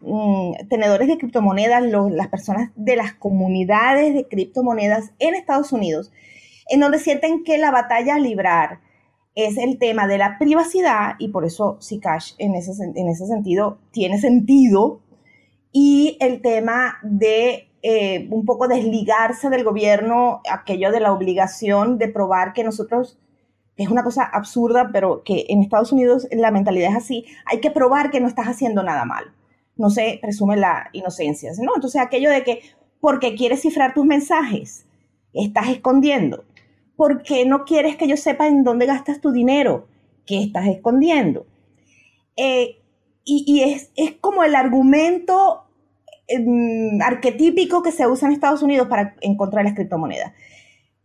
[0.00, 6.12] mm, tenedores de criptomonedas, las personas de las comunidades de criptomonedas en Estados Unidos,
[6.68, 8.80] en donde sienten que la batalla a librar
[9.38, 13.78] es el tema de la privacidad y por eso Zcash en ese, en ese sentido
[13.92, 15.00] tiene sentido
[15.70, 22.08] y el tema de eh, un poco desligarse del gobierno, aquello de la obligación de
[22.08, 23.20] probar que nosotros,
[23.76, 27.70] es una cosa absurda, pero que en Estados Unidos la mentalidad es así, hay que
[27.70, 29.26] probar que no estás haciendo nada mal.
[29.76, 31.76] No se presume la inocencia, ¿no?
[31.76, 32.60] Entonces aquello de que
[32.98, 34.84] porque quieres cifrar tus mensajes,
[35.32, 36.42] estás escondiendo
[36.98, 39.86] ¿por qué no quieres que yo sepa en dónde gastas tu dinero?
[40.26, 41.46] ¿Qué estás escondiendo?
[42.36, 42.80] Eh,
[43.24, 45.62] y, es, es, como el argumento
[46.26, 50.32] em, arquetípico que se usa en Estados Unidos para encontrar las criptomonedas.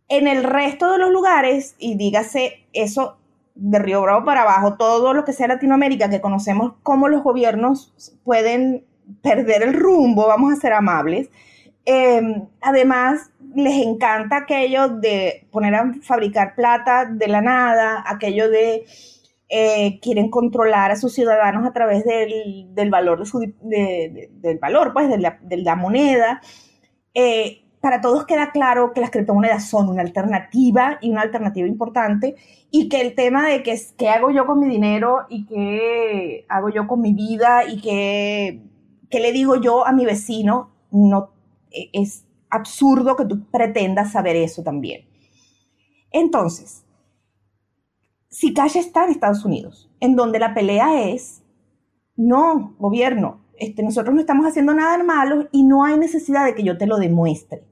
[0.08, 3.18] En el resto de los lugares, y dígase eso
[3.54, 7.94] de Río Bravo para abajo, todo lo que sea Latinoamérica, que conocemos cómo los gobiernos
[8.24, 8.84] pueden
[9.22, 11.28] perder el rumbo, vamos a ser amables.
[11.86, 18.84] Em, además, les encanta aquello de poner a fabricar plata de la nada, aquello de
[19.48, 25.08] eh, quieren controlar a sus ciudadanos a través del, valor de su, del valor, pues,
[25.08, 26.40] de la, moneda.
[27.14, 32.34] Eh, para todos queda claro que las criptomonedas son una alternativa y una alternativa importante
[32.70, 36.70] y que el tema de que, qué hago yo con mi dinero y qué hago
[36.70, 38.62] yo con mi vida y qué,
[39.10, 41.33] le digo yo a mi vecino, no
[41.92, 45.06] es absurdo que tú pretendas saber eso también.
[46.10, 46.84] Entonces,
[48.28, 51.42] si está en Estados Unidos, en donde la pelea es,
[52.16, 56.64] no, gobierno, este, nosotros no estamos haciendo nada malo y no hay necesidad de que
[56.64, 57.62] yo te lo demuestre.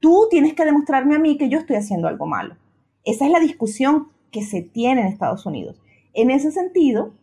[0.00, 2.56] Tú tienes que demostrarme a mí que yo estoy haciendo algo malo.
[3.04, 5.80] Esa es la discusión que se tiene en Estados Unidos.
[6.12, 7.14] En ese sentido,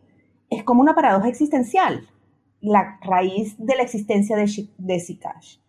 [0.50, 2.06] es como una paradoja existencial,
[2.60, 5.63] la raíz de la existencia de, de.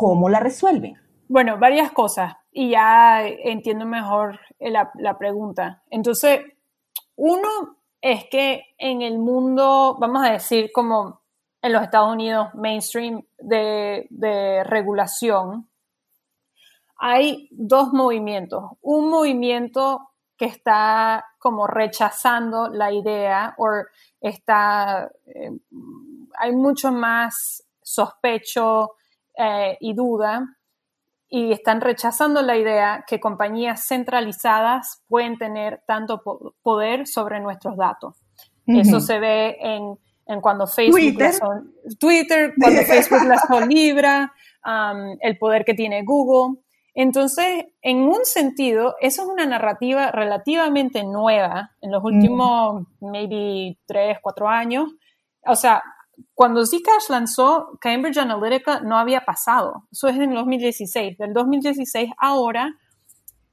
[0.00, 0.98] ¿Cómo la resuelven?
[1.28, 5.82] Bueno, varias cosas y ya entiendo mejor la, pregunta.
[5.90, 6.40] Entonces,
[7.16, 11.20] uno es que en el mundo, vamos a decir como
[11.60, 15.68] en los Estados Unidos, mainstream de, de regulación,
[16.96, 18.70] hay dos movimientos.
[18.80, 23.68] Un movimiento que está como rechazando la idea o
[24.18, 25.58] está, eh,
[26.38, 28.92] hay mucho más sospecho
[29.42, 30.56] eh, y duda
[31.30, 36.22] y están rechazando la idea que compañías centralizadas pueden tener tanto
[36.62, 38.16] poder sobre nuestros datos.
[38.66, 41.34] Eso se ve en, cuando Facebook Twitter,
[41.98, 44.32] Twitter cuando Facebook las Libra,
[44.64, 46.60] um, el poder que tiene Google.
[46.94, 54.18] Entonces, en un sentido, eso es una narrativa relativamente nueva en los últimos, maybe, tres,
[54.20, 54.90] cuatro años.
[55.46, 55.82] O sea,
[56.40, 59.86] cuando Zcash lanzó, Cambridge Analytica no había pasado.
[59.92, 61.18] Eso es en 2016.
[61.18, 62.78] Del 2016 ahora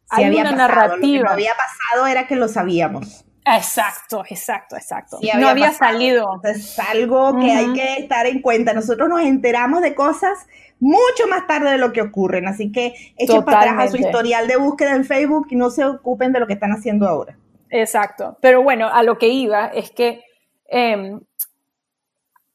[0.09, 0.95] hay una narrativa.
[0.95, 3.25] Lo que no había pasado era que lo sabíamos.
[3.45, 5.19] Exacto, exacto, exacto.
[5.37, 6.39] no había salido.
[6.45, 8.71] Es algo que hay que estar en cuenta.
[8.71, 10.47] Nosotros nos enteramos de cosas
[10.79, 12.47] mucho más tarde de lo que ocurren.
[12.47, 15.83] Así que echen para atrás a su historial de búsqueda en Facebook y no se
[15.83, 17.37] ocupen de lo que están haciendo ahora.
[17.69, 18.37] Exacto.
[18.41, 20.23] Pero bueno, a lo que iba es que
[20.69, 21.19] em,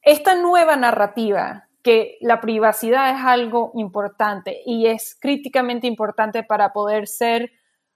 [0.02, 7.08] esta nueva narrativa que la privacidad es algo importante y es críticamente importante para poder
[7.08, 7.50] ser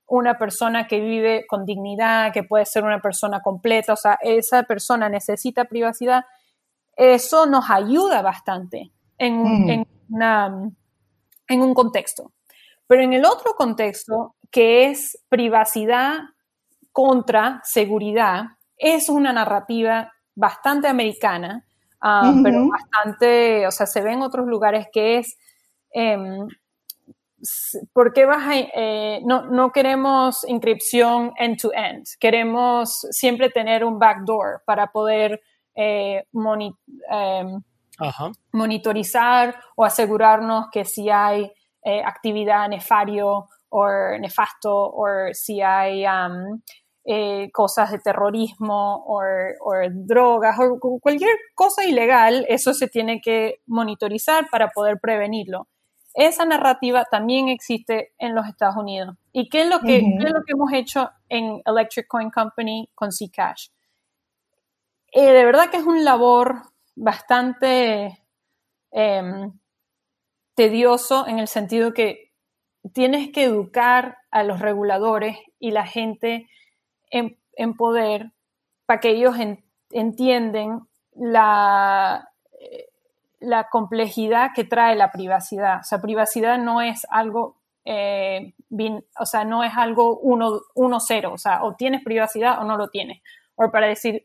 [0.06, 4.62] una persona que vive con dignidad, que puede ser una persona completa, o sea, esa
[4.64, 6.24] persona necesita privacidad,
[6.96, 10.76] eso nos ayuda bastante en, en
[11.48, 12.32] en un contexto.
[12.86, 16.20] Pero en el otro contexto, que es privacidad
[16.92, 18.44] contra seguridad,
[18.76, 21.65] es una narrativa bastante americana,
[22.06, 25.36] ah, pero bastante, o sea, se ve en otros lugares que es,
[25.94, 26.16] eh,
[27.92, 32.04] ¿por qué vas a, eh, no, no, queremos inscripción end-to-end?
[32.18, 35.40] Queremos siempre tener un backdoor para poder
[35.74, 37.62] eh, em,
[38.52, 41.50] monitorizar o asegurarnos que si hay
[41.82, 43.88] eh, actividad nefario o
[44.18, 46.60] nefasto o si hay um,
[47.06, 49.22] eh, cosas de terrorismo o
[49.90, 55.68] drogas o cualquier cosa ilegal, eso se tiene que monitorizar para poder prevenirlo.
[56.14, 59.16] Esa narrativa también existe en los Estados Unidos.
[59.32, 63.12] ¿Y qué es lo que, es lo que hemos hecho en Electric Coin Company con
[63.12, 63.68] Zcash?
[65.12, 66.62] Eh, de verdad que es un labor
[66.94, 68.26] bastante
[68.98, 69.52] Em,
[70.54, 72.32] tedioso en el sentido que
[72.94, 76.48] tienes que educar a los reguladores y la gente
[77.56, 78.32] en, poder
[78.86, 79.34] para que ellos
[79.90, 80.80] entienden
[81.14, 82.28] la,
[83.40, 85.80] la complejidad que trae la privacidad.
[85.80, 88.54] O sea, privacidad no es algo, eh,
[89.18, 92.76] o sea, no es algo uno, uno cero, o sea, o tienes privacidad o no
[92.76, 93.22] lo tienes.
[93.54, 94.24] O para decir,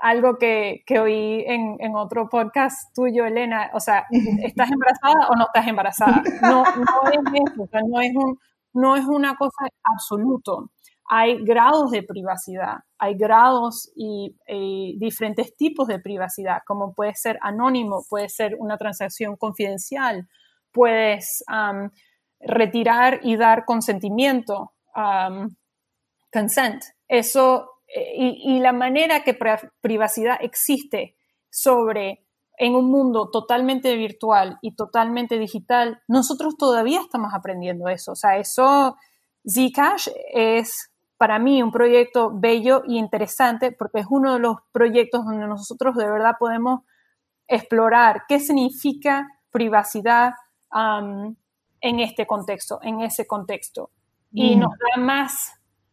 [0.00, 4.06] algo que, que oí en, en, otro podcast tuyo, Elena, o sea,
[4.42, 6.22] ¿estás embarazada o no estás embarazada?
[6.42, 8.38] No, no es eso, no, es un,
[8.72, 10.70] no es una cosa absoluto.
[11.14, 14.34] Hay grados de privacidad, hay grados y,
[14.98, 20.26] diferentes tipos de privacidad, como puede ser anónimo, puede ser una transacción confidencial,
[20.70, 21.44] puedes
[22.40, 24.72] retirar y dar consentimiento,
[26.32, 26.82] consent.
[27.08, 29.36] Eso y, la manera que
[29.82, 31.14] privacidad existe
[31.50, 32.24] sobre
[32.56, 38.12] en un mundo totalmente virtual y totalmente digital, nosotros todavía estamos aprendiendo eso.
[38.12, 38.96] O sea, eso,
[39.46, 40.91] Zcash es
[41.22, 45.94] para mí un proyecto bello y interesante porque es uno de los proyectos donde nosotros
[45.94, 46.80] de verdad podemos
[47.46, 50.32] explorar qué significa privacidad
[50.72, 53.90] en este contexto, en ese contexto.
[54.32, 54.58] Y mm.
[54.58, 55.52] nos da más,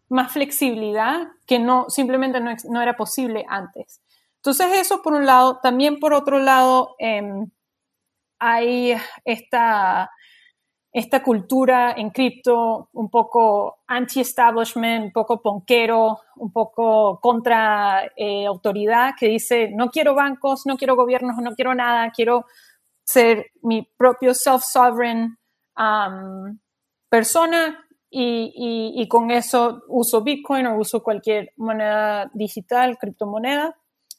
[0.10, 4.02] más flexibilidad que no, simplemente no, era posible antes.
[4.38, 7.52] Entonces eso por un lado, también por otro lado em,
[8.40, 10.10] hay esta,
[10.92, 19.14] esta cultura en cripto un poco anti-establishment, un poco ponquero, un poco contra eh, autoridad,
[19.18, 22.46] que dice, no quiero bancos, no quiero gobiernos, no quiero nada, quiero
[23.04, 25.38] ser mi propio self-sovereign
[27.10, 33.76] persona y, con eso uso Bitcoin o uso cualquier moneda digital, criptomoneda,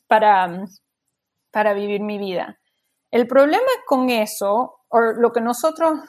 [0.06, 0.64] para,
[1.50, 2.58] para vivir mi vida.
[3.10, 6.00] El problema con eso, o lo que nosotros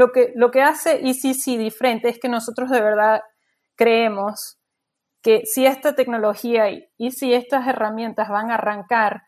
[0.00, 3.20] lo que, lo que hace ECC diferente es que nosotros de verdad
[3.76, 4.58] creemos
[5.22, 9.24] que si esta tecnología y, si estas herramientas van a arrancar,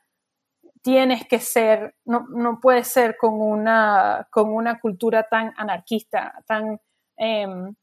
[0.81, 6.81] tienes que ser, no, no puede ser con una, con una cultura tan anarquista, tan,
[7.19, 7.75] em,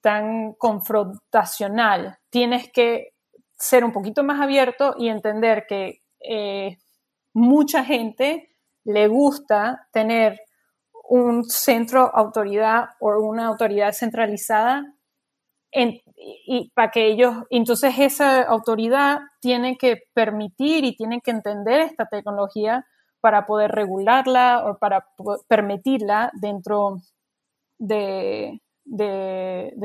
[0.00, 2.18] tan confrontacional.
[2.30, 3.14] Tienes que
[3.56, 6.78] ser un poquito más abierto y entender que eh,
[7.34, 10.38] mucha gente le gusta tener
[11.08, 14.84] un centro autoridad o una autoridad centralizada
[15.70, 22.06] y para que ellos, entonces esa autoridad tiene que permitir y tiene que entender esta
[22.06, 22.86] tecnología
[23.20, 25.06] para poder regularla o para
[25.48, 26.96] permitirla dentro
[27.78, 28.60] de,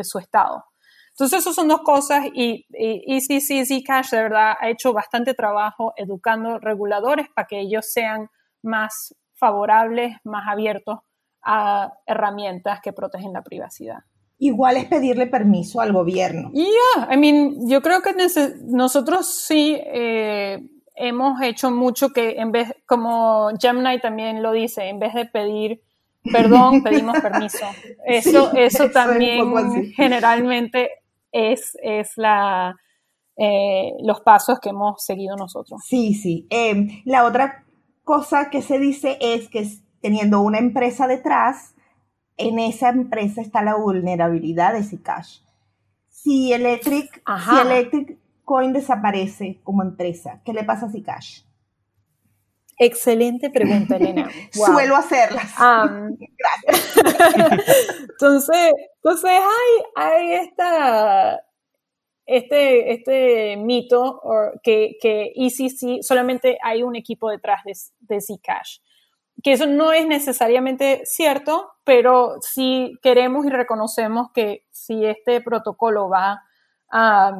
[0.03, 0.63] su estado.
[1.11, 5.93] Entonces, esas son dos cosas y, y, ECC Zcash de verdad ha hecho bastante trabajo
[5.95, 8.29] educando reguladores para que ellos sean
[8.63, 10.99] más favorables, más abiertos
[11.43, 13.99] a herramientas que protegen la privacidad.
[14.39, 16.51] Igual es pedirle permiso al gobierno.
[16.53, 18.13] Yeah, I mean, yo creo que
[18.65, 20.59] nosotros sí eh,
[20.95, 25.81] hemos hecho mucho que en vez, como Gemini también lo dice, en vez de pedir
[26.31, 27.65] perdón, pedimos permiso.
[28.05, 30.89] Eso, eso también generalmente
[31.31, 32.75] es, es la,
[33.37, 35.81] eh, los pasos que hemos seguido nosotros.
[35.85, 36.47] Sí, sí.
[36.49, 37.65] Em, la otra
[38.03, 39.67] cosa que se dice es que
[40.03, 41.75] teniendo una empresa detrás,
[42.35, 45.39] en esa empresa está la vulnerabilidad de Zcash.
[46.09, 51.43] Si Electric, si Electric Coin desaparece como empresa, ¿qué le pasa a Zcash?
[52.77, 54.29] Excelente pregunta, Elena.
[54.51, 55.53] Suelo hacerlas.
[56.67, 56.97] Gracias.
[58.09, 61.39] entonces, entonces hay, hay esta,
[62.25, 64.19] este, este mito
[64.61, 68.79] que, que ECC solamente hay un equipo detrás de, de Zcash
[69.43, 76.09] que eso no es necesariamente cierto, pero si queremos y reconocemos que si este protocolo
[76.09, 76.43] va
[76.89, 77.33] a,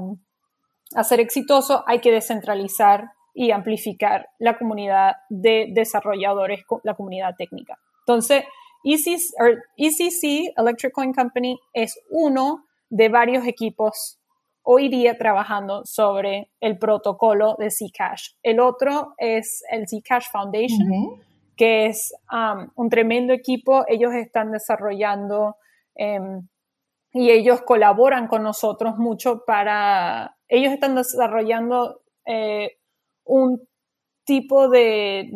[1.03, 7.79] ser exitoso, hay que descentralizar y amplificar la comunidad de desarrolladores, la comunidad técnica.
[7.99, 8.43] Entonces,
[8.83, 14.19] ECC, er, Electric Coin Company, es uno de varios equipos
[14.61, 18.31] hoy día trabajando sobre el protocolo de Zcash.
[18.43, 21.23] El otro es el Zcash Foundation,
[21.55, 23.83] que es um, un tremendo equipo.
[23.87, 25.57] Ellos están desarrollando
[25.95, 26.47] em,
[27.11, 32.77] y ellos colaboran con nosotros mucho para, ellos están desarrollando eh,
[33.23, 33.67] un
[34.25, 35.29] tipo de,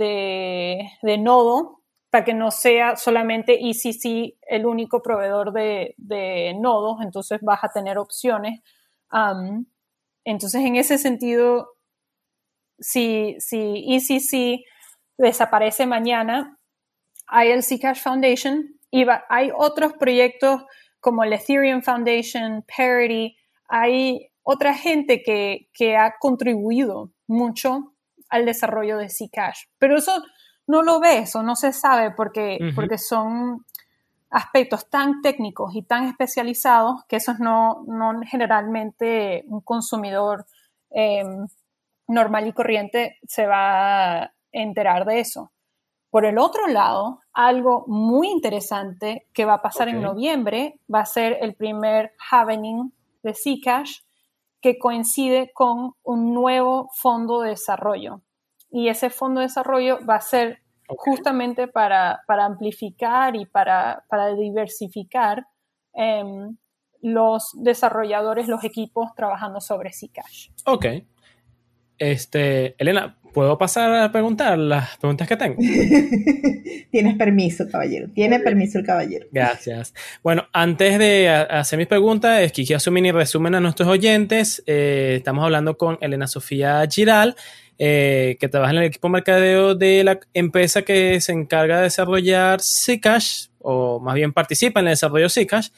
[1.01, 7.39] de, nodo para que no sea solamente ECC el único proveedor de, de nodos, entonces
[7.41, 8.61] vas a tener opciones.
[10.23, 11.69] Entonces, en ese sentido,
[12.79, 14.63] si, si ECC
[15.17, 16.57] desaparece mañana,
[17.27, 20.63] hay el Zcash Foundation y hay otros proyectos
[20.99, 23.35] como el Ethereum Foundation, Parity,
[23.67, 27.93] hay otra gente que, ha contribuido mucho
[28.29, 29.65] al desarrollo de Zcash.
[29.77, 30.23] Pero eso
[30.67, 33.65] no lo ves o no se sabe porque, porque son
[34.29, 40.45] aspectos tan técnicos y tan especializados que eso no, no generalmente un consumidor
[40.89, 41.47] em,
[42.07, 45.51] normal y corriente se va enterar de eso.
[46.09, 51.05] Por el otro lado, algo muy interesante que va a pasar en noviembre va a
[51.05, 52.93] ser el primer Happening
[53.23, 53.99] de Zcash
[54.61, 58.21] que coincide con un nuevo fondo de desarrollo.
[58.71, 64.03] Y ese fondo de desarrollo va a ser justamente para, amplificar y para,
[64.37, 65.45] diversificar
[65.93, 66.57] em,
[67.01, 70.49] los desarrolladores, los equipos trabajando sobre Zcash.
[70.65, 70.85] Ok.
[71.97, 75.57] Este, Elena, ¿Puedo pasar a preguntar las preguntas que tengo?
[76.91, 78.07] Tienes permiso, caballero.
[78.13, 79.27] Tiene permiso el caballero.
[79.31, 79.93] Gracias.
[80.23, 84.63] Bueno, antes de hacer mis preguntas, es que hacer un mini resumen a nuestros oyentes.
[84.65, 87.35] Eh, estamos hablando con Elena Sofía Giral,
[87.77, 92.61] eh, que trabaja en el equipo mercadeo de la empresa que se encarga de desarrollar
[92.61, 95.69] Zcash, o más bien participa en el desarrollo de Zcash.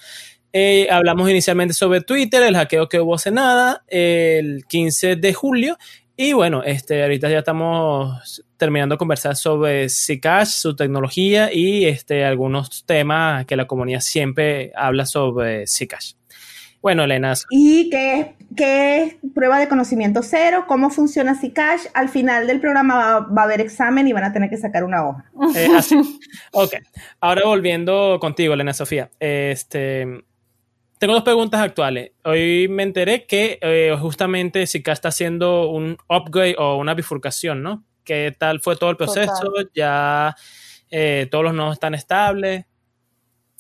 [0.52, 5.78] Eh, hablamos inicialmente sobre Twitter, el hackeo que hubo hace nada, el 15 de julio,
[6.22, 12.26] y bueno, este, ahorita ya estamos terminando de conversar sobre Zcash, su tecnología y este,
[12.26, 16.16] algunos temas que la comunidad siempre habla sobre Zcash.
[16.82, 17.36] Bueno, Elena.
[17.50, 20.66] ¿Y qué, qué es prueba de conocimiento cero?
[20.68, 21.86] ¿Cómo funciona Zcash?
[21.94, 25.08] Al final del programa va, a haber examen y van a tener que sacar una
[25.08, 25.32] hoja.
[25.56, 25.70] Eh,
[26.52, 26.74] ok.
[27.22, 29.10] Ahora volviendo contigo, Elena Sofía.
[29.22, 30.26] Este,
[31.00, 32.12] tengo dos preguntas actuales.
[32.26, 37.86] Hoy me enteré que eh, justamente Zika está haciendo un upgrade o una bifurcación, ¿no?
[38.04, 39.54] ¿Qué tal fue todo el proceso?
[39.74, 40.36] ¿Ya
[40.92, 42.66] eh, todos los nodos están estables?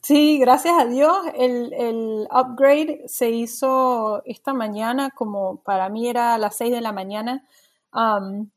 [0.02, 1.18] Sí, gracias a Dios.
[1.38, 6.92] El, upgrade se hizo esta mañana, como para mí era a las 6 de la
[6.92, 7.48] mañana.
[7.94, 8.50] Um,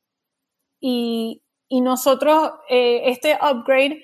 [0.81, 4.03] y, nosotros, eh, este upgrade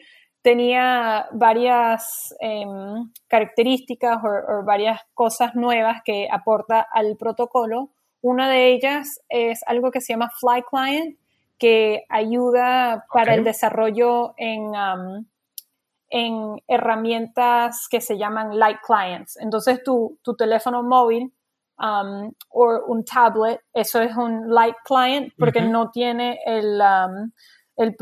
[0.49, 7.91] tenía varias em, características o, varias cosas nuevas que aporta al protocolo.
[8.23, 11.19] Una de ellas es algo que se llama Fly Client,
[11.59, 14.73] que ayuda para el desarrollo en,
[16.09, 19.37] en herramientas que se llaman Light Clients.
[19.37, 21.31] Entonces, tu, tu teléfono móvil
[21.77, 26.81] o un tablet, eso es un Light Client porque no tiene el,
[27.77, 27.97] el,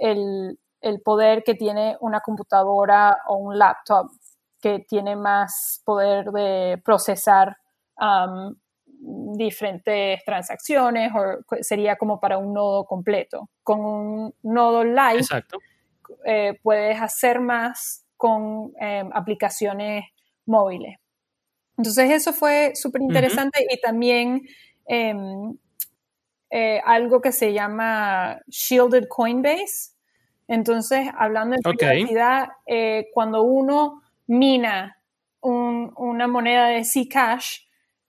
[0.00, 4.10] el el poder que tiene una computadora o un laptop
[4.60, 7.56] que tiene más poder de procesar
[8.00, 8.54] um,
[9.36, 13.48] diferentes transacciones o sería como para un nodo completo.
[13.62, 15.22] Con un nodo live
[16.24, 20.04] eh, puedes hacer más con em, aplicaciones
[20.46, 20.96] móviles.
[21.76, 24.42] Entonces eso fue súper interesante y también
[24.86, 25.56] em,
[26.50, 29.92] eh, algo que se llama Shielded Coinbase,
[30.48, 34.96] entonces, hablando de privacidad, eh, cuando uno mina
[35.40, 37.60] una moneda de Zcash,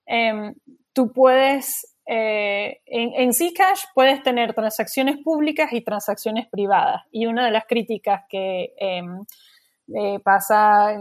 [0.04, 0.54] em,
[0.92, 7.02] tú puedes, eh, en, en, Zcash puedes tener transacciones públicas y transacciones privadas.
[7.12, 9.24] Y una de las críticas que em,
[9.94, 10.98] eh, pasa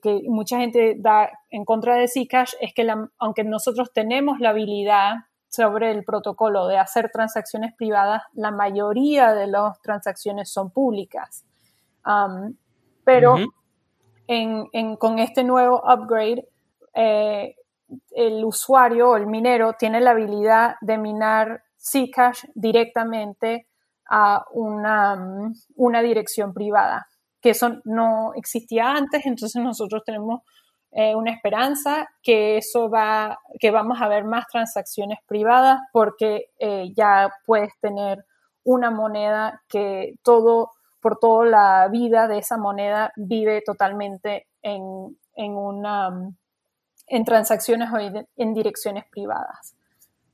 [0.00, 2.86] que mucha gente da en contra de Zcash es que
[3.18, 5.14] aunque nosotros tenemos la habilidad
[5.52, 11.44] sobre el protocolo de hacer transacciones privadas, la mayoría de las transacciones son públicas.
[12.06, 12.54] Um,
[13.04, 13.36] pero
[14.98, 16.48] con este nuevo upgrade,
[16.94, 17.54] eh,
[18.12, 23.66] el usuario o el minero tiene la habilidad de minar Zcash directamente
[24.08, 27.08] a una, una dirección privada,
[27.42, 30.40] que eso no existía antes, entonces nosotros tenemos
[30.92, 36.92] eh, una esperanza que eso va, que vamos a ver más transacciones privadas porque eh,
[36.94, 38.24] ya puedes tener
[38.64, 40.70] una moneda que todo,
[41.00, 46.10] por toda la vida de esa moneda vive totalmente en, en una,
[47.06, 47.98] en transacciones o
[48.36, 49.74] en direcciones privadas.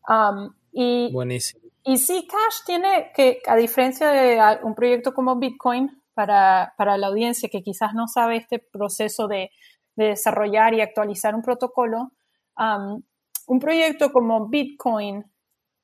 [0.09, 1.69] Um, y, Buenísimo.
[1.85, 7.07] Y sí, Cash tiene que, a diferencia de un proyecto como Bitcoin, para, para la
[7.07, 9.53] audiencia que quizás no sabe este proceso de
[9.99, 12.13] de desarrollar y actualizar un protocolo,
[12.57, 15.25] un proyecto como Bitcoin,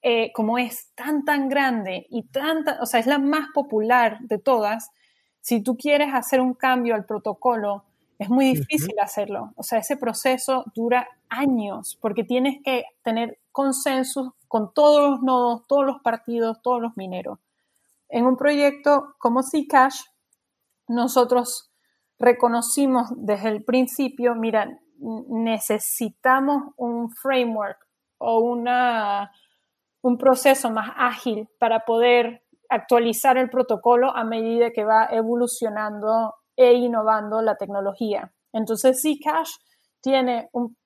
[0.02, 4.38] eh, como es tan, tan grande y tanta, o sea, es la más popular de
[4.38, 4.90] todas,
[5.40, 7.82] si tú quieres hacer un cambio al protocolo,
[8.20, 9.52] es muy difícil hacerlo.
[9.56, 15.66] O sea, ese proceso dura años porque tienes que tener consenso con todos los nodos,
[15.66, 17.40] todos los partidos, todos los mineros.
[18.08, 20.02] En un proyecto como Zcash,
[20.86, 21.73] nosotros
[22.18, 27.78] reconocimos desde el principio, mira, necesitamos un framework
[28.18, 29.32] o una,
[30.02, 36.72] un proceso más ágil para poder actualizar el protocolo a medida que va evolucionando e
[36.74, 38.32] innovando la tecnología.
[38.52, 39.56] Entonces, Zcash
[40.00, 40.76] tiene un,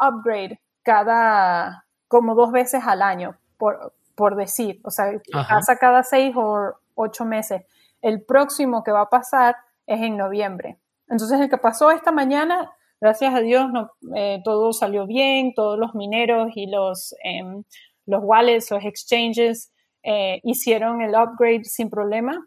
[0.00, 6.34] upgrade cada como dos veces al año, por, por decir, o sea, pasa cada seis
[6.36, 7.62] o ocho meses.
[8.00, 9.56] El próximo que va a pasar
[9.94, 10.78] es en noviembre.
[11.08, 12.70] Entonces, el que pasó esta mañana,
[13.00, 13.66] gracias a Dios,
[14.14, 17.64] eh, todo salió bien, todos los mineros y los, em,
[18.06, 19.72] los wallets, los exchanges
[20.02, 22.46] eh, hicieron el upgrade sin problema,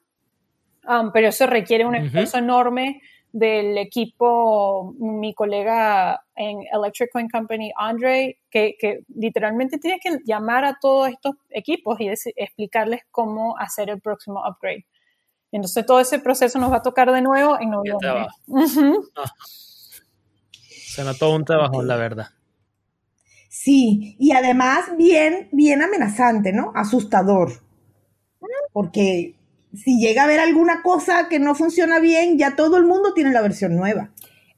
[0.87, 3.01] um, pero eso requiere un esfuerzo enorme
[3.33, 10.77] del equipo, mi colega en Electric Coin Company, Andre, que, literalmente tiene que llamar a
[10.79, 14.85] todos estos equipos y explicarles cómo hacer el próximo upgrade.
[15.53, 18.27] Entonces todo ese proceso nos va a tocar de nuevo en noviembre.
[20.87, 22.29] Suena todo un trabajo, la verdad.
[23.49, 26.71] Sí, y además bien, bien amenazante, ¿no?
[26.73, 27.61] Asustador.
[28.73, 29.35] Porque
[29.75, 33.31] si llega a haber alguna cosa que no funciona bien, ya todo el mundo tiene
[33.31, 34.09] la versión nueva.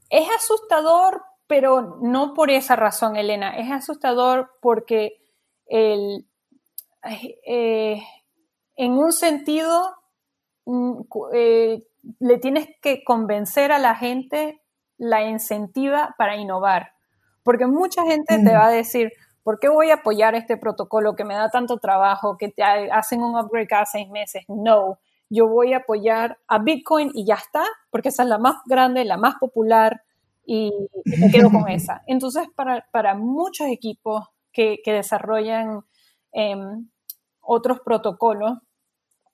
[0.10, 3.58] Es asustador, pero no por esa razón, Elena.
[3.58, 5.18] Es asustador porque
[5.68, 6.26] el,
[7.46, 8.02] eh,
[8.78, 9.94] en un sentido
[11.34, 11.84] eh,
[12.20, 14.62] le tienes que convencer a la gente
[14.98, 16.92] la incentiva para innovar.
[17.44, 18.56] Porque mucha gente te mm.
[18.56, 19.12] va a decir,
[19.44, 23.22] ¿por qué voy a apoyar este protocolo que me da tanto trabajo, que te hacen
[23.22, 24.44] un upgrade cada seis meses?
[24.48, 25.00] No,
[25.30, 29.06] yo voy a apoyar a Bitcoin y ya está, porque esa es la más grande,
[29.06, 30.02] la más popular
[30.46, 30.72] y
[31.06, 32.04] me quedo con esa.
[32.08, 35.82] Entonces, para, muchos equipos que, desarrollan
[36.32, 36.90] em,
[37.42, 38.60] otros protocolos,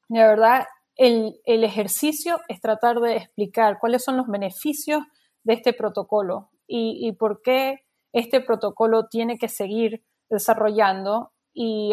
[0.09, 0.65] de verdad,
[0.95, 5.03] el, ejercicio es tratar de explicar cuáles son los beneficios
[5.43, 11.31] de este protocolo y, por qué este protocolo tiene que seguir desarrollando.
[11.53, 11.91] Y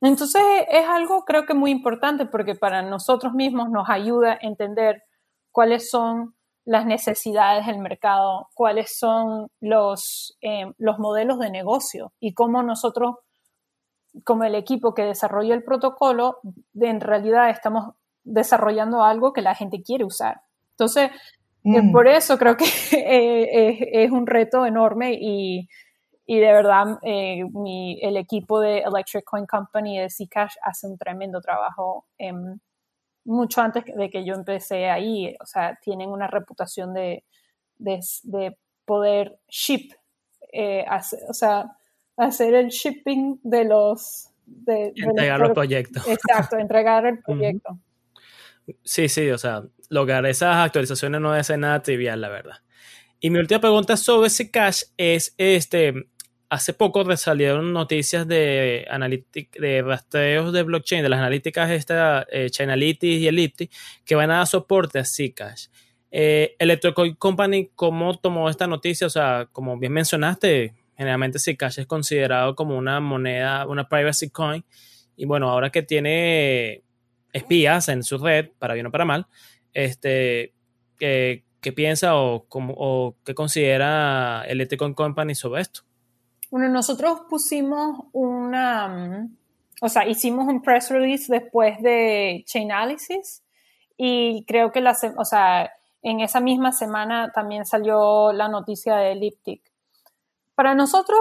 [0.00, 5.02] entonces es algo creo que muy importante porque para nosotros mismos nos ayuda a entender
[5.52, 6.34] cuáles son
[6.68, 13.16] las necesidades del mercado, cuáles son los, eh, los modelos de negocio y cómo nosotros,
[14.22, 16.40] como el equipo que desarrolla el protocolo,
[16.78, 17.94] en realidad estamos
[18.28, 20.42] desarrollando algo que la gente quiere usar.
[20.72, 21.10] Entonces,
[21.64, 21.92] eh, mm.
[21.92, 25.68] por eso creo que eh, es un reto enorme y,
[26.26, 27.42] y de verdad eh,
[28.02, 32.06] el equipo de Electric Coin Company de Zcash hace un tremendo trabajo.
[33.24, 37.24] mucho antes de que yo empecé ahí, o sea, tienen una reputación de,
[37.76, 39.92] de, poder ship,
[41.28, 41.76] o sea,
[42.16, 44.30] hacer el shipping de los...
[44.46, 46.08] De, entregar los, proyectos.
[46.08, 47.78] Exacto, entregar el proyecto.
[48.84, 52.56] Sí, sí, o sea, lograr esas actualizaciones no es nada trivial, la verdad.
[53.20, 56.08] Y mi última pregunta sobre ese cash es, este,
[56.48, 58.86] hace poco salieron noticias de,
[59.58, 63.72] de rastreos de blockchain, de las analíticas esta, eh, Chainalytics y Elliptic,
[64.04, 65.66] que van a dar soporte a Zcash.
[66.10, 69.06] Eh, Electrocoin Company, ¿cómo tomó esta noticia?
[69.06, 74.64] O sea, como bien mencionaste, generalmente Zcash es considerado como una moneda, una privacy coin.
[75.16, 76.84] Y bueno, ahora que tiene
[77.32, 79.26] espías en su red, para bien o para mal,
[79.72, 80.54] este,
[80.98, 85.82] ¿qué, piensa o, o qué considera el Company sobre esto?
[86.50, 89.36] Bueno, nosotros pusimos una, mm,
[89.82, 93.42] o sea, hicimos un press release después de Chainalysis
[93.96, 95.70] y creo que la, o sea,
[96.02, 99.62] en esa misma semana también salió la noticia de Elliptic.
[100.54, 101.18] Para nosotros,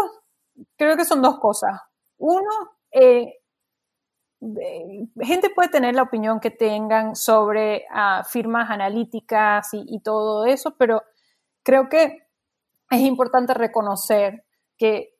[0.77, 1.81] creo que son dos cosas.
[2.17, 2.49] Uno,
[2.91, 3.39] eh,
[4.39, 11.01] gente puede tener la opinión que tengan sobre ah, firmas analíticas y, todo eso, pero
[11.63, 12.27] creo que
[12.89, 14.45] es importante reconocer
[14.77, 15.15] que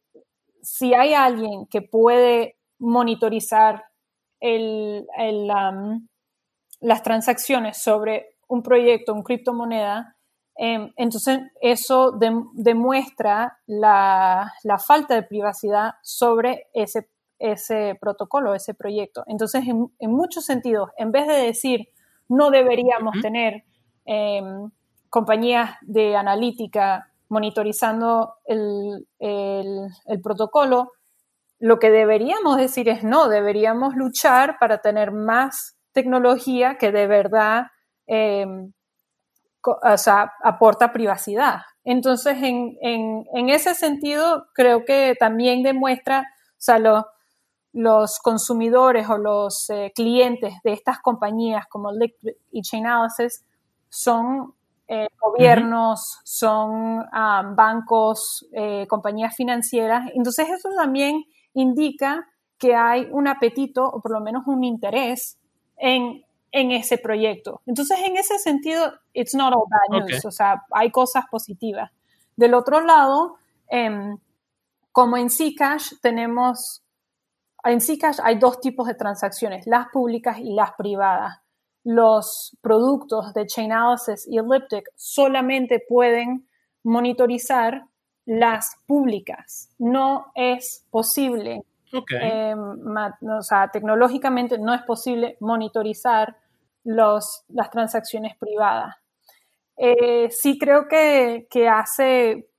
[0.62, 3.86] si hay alguien que puede monitorizar
[6.80, 10.16] las transacciones sobre un proyecto, un criptomoneda,
[10.56, 12.12] em, entonces eso
[12.54, 17.10] demuestra la, la, falta de privacidad sobre ese
[17.40, 19.24] ese protocolo, ese proyecto.
[19.28, 21.90] Entonces, en, muchos sentidos, en vez de decir
[22.30, 23.64] no deberíamos tener
[24.06, 24.70] em,
[25.10, 29.06] compañías de analítica monitorizando el,
[30.24, 30.92] protocolo,
[31.60, 37.68] lo que deberíamos decir es no, deberíamos luchar para tener más tecnología que de verdad
[38.06, 38.72] em,
[40.44, 41.62] aporta privacidad.
[41.84, 47.08] Entonces, en, ese sentido, creo que también demuestra, o sea, lo,
[47.74, 53.46] los consumidores o los eh, clientes de estas compañías como Liquid y Chainalysis
[53.90, 54.54] son
[54.88, 60.10] eh, gobiernos, son ah, bancos, eh, compañías financieras.
[60.16, 62.26] Entonces eso también indica
[62.58, 65.38] que hay un apetito o por lo menos un interés
[65.76, 67.62] en, ese proyecto.
[67.68, 71.92] Entonces en ese sentido, it's not all bad news, o sea, hay cosas positivas.
[72.36, 73.36] Del otro lado,
[73.68, 74.18] em,
[74.92, 76.82] como en Zcash tenemos
[77.64, 81.40] en Zcash hay dos tipos de transacciones, las públicas y las privadas.
[81.84, 86.48] Los productos de Chainalysis y Elliptic solamente pueden
[86.84, 87.86] monitorizar
[88.26, 89.70] las públicas.
[89.78, 96.36] No es posible, em, o sea, tecnológicamente no es posible monitorizar
[96.84, 98.96] los, las transacciones privadas.
[99.78, 102.50] eh, sí creo que, que hace,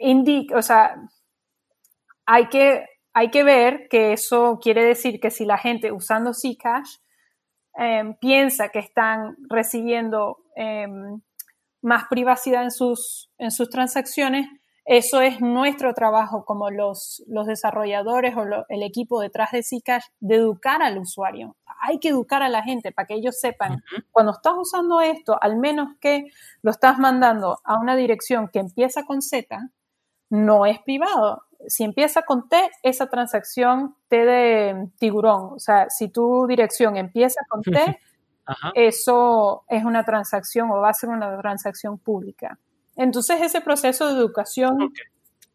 [0.00, 0.96] indica, o sea,
[2.26, 6.96] hay que, hay que ver que eso quiere decir que si la gente usando Zcash
[7.74, 11.20] em, piensa que están recibiendo em,
[11.80, 14.48] más privacidad en sus, en sus transacciones,
[14.84, 20.34] eso es nuestro trabajo como los, los desarrolladores o el equipo detrás de Zcash de
[20.34, 21.56] educar al usuario.
[21.82, 25.56] Hay que educar a la gente para que ellos sepan, cuando estás usando esto, al
[25.56, 26.24] menos que
[26.62, 29.56] lo estás mandando a una dirección que empieza con Z,
[30.30, 31.44] no es privado.
[31.68, 35.54] Si empieza con T, esa transacción T de tiburón.
[35.54, 37.98] O sea, si tu dirección empieza con T,
[38.74, 42.58] eso es una transacción o va a ser una transacción pública.
[42.96, 44.92] Entonces ese proceso de educación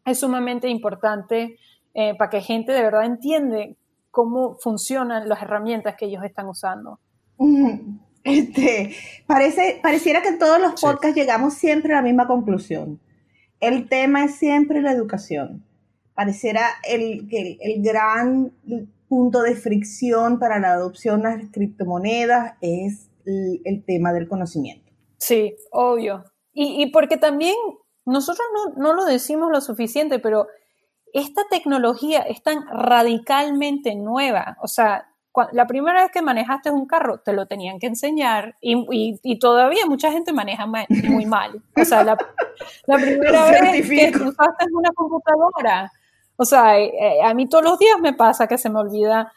[0.04, 1.56] es sumamente importante
[1.94, 3.76] eh, para que gente de verdad entiende
[4.10, 6.98] cómo funcionan las herramientas que ellos están usando.
[8.22, 8.94] Este,
[9.26, 13.00] parece, pareciera que en todos los podcasts llegamos siempre a la misma conclusión.
[13.60, 15.64] El tema es siempre la educación.
[16.20, 18.52] Pareciera el, el, el gran
[19.08, 24.92] punto de fricción para la adopción de las criptomonedas es el tema del conocimiento.
[25.16, 26.24] Sí, obvio.
[26.52, 27.54] Y, porque también
[28.04, 28.46] nosotros
[28.76, 30.46] no, lo decimos lo suficiente, pero
[31.14, 34.58] esta tecnología es tan radicalmente nueva.
[34.62, 35.06] O sea,
[35.52, 40.12] la primera vez que manejaste un carro, te lo tenían que enseñar y, todavía mucha
[40.12, 41.62] gente maneja muy mal.
[41.80, 42.18] O sea, la,
[42.98, 45.90] primera vez que usaste una computadora.
[46.42, 49.30] O sea, eh, eh, a mí todos los días me pasa que se me olvida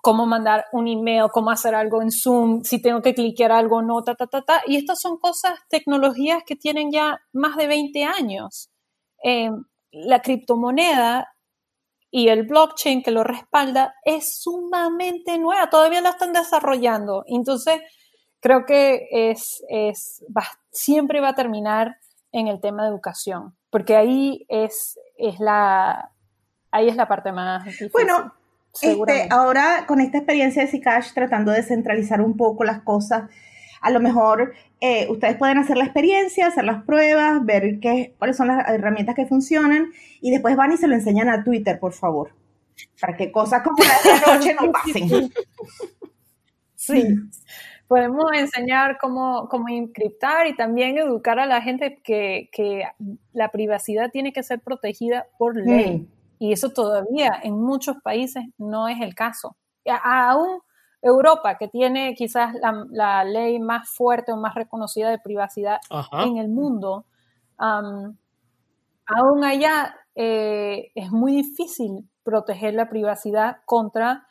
[0.00, 4.02] cómo mandar un email, cómo hacer algo en Zoom, si tengo que cliquear algo, no,
[4.02, 4.62] ta, ta, ta, ta.
[4.66, 8.70] Y estas son cosas, tecnologías que tienen ya más de 20 años.
[9.22, 9.50] Eh,
[9.90, 11.34] la criptomoneda
[12.10, 17.24] y el blockchain que lo respalda es sumamente nueva, todavía la están desarrollando.
[17.26, 17.82] Entonces,
[18.40, 20.24] creo que es, es
[20.70, 21.96] siempre va a terminar
[22.32, 26.12] en el tema de educación, porque ahí es, es la
[26.70, 27.90] ahí es la parte más difícil.
[27.92, 28.32] Bueno,
[28.80, 33.30] este, ahora con esta experiencia de Zcash tratando de centralizar un poco las cosas,
[33.80, 38.36] a lo mejor eh, ustedes pueden hacer la experiencia, hacer las pruebas, ver qué, cuáles
[38.36, 41.92] son las herramientas que funcionan y después van y se lo enseñan a Twitter, por
[41.92, 42.32] favor,
[43.00, 45.32] para que cosas como la de noche no pasen.
[46.74, 47.18] Sí.
[47.88, 52.84] Podemos enseñar cómo, cómo encriptar y también educar a la gente que, que
[53.32, 55.98] la privacidad tiene que ser protegida por ley.
[55.98, 56.06] Mm.
[56.38, 59.56] Y eso todavía en muchos países no es el caso.
[60.02, 60.60] Aún
[61.00, 62.54] Europa, que tiene quizás
[62.90, 65.78] la, ley más fuerte o más reconocida de privacidad
[66.24, 67.06] en el mundo,
[67.58, 68.18] aún
[69.44, 74.26] allá eh, es muy difícil proteger la privacidad contra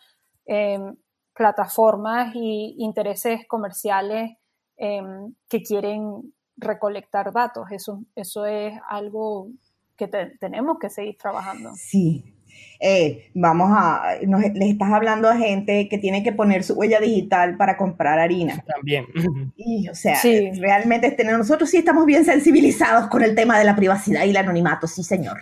[0.46, 0.96] em,
[1.36, 4.32] plataformas y intereses comerciales
[4.78, 7.66] em, que quieren recolectar datos.
[7.72, 9.50] Eso, eso es algo
[9.98, 10.08] que
[10.40, 11.72] tenemos que seguir trabajando.
[11.76, 12.32] Sí.
[12.80, 17.00] Eh, vamos a, nos, les estás hablando a gente que tiene que poner su huella
[17.00, 18.64] digital para comprar harina.
[18.66, 19.06] También.
[19.58, 20.20] Y, o sea,
[20.60, 24.38] realmente este, nosotros sí estamos bien sensibilizados con el tema de la privacidad y el
[24.38, 25.38] anonimato, sí, señor.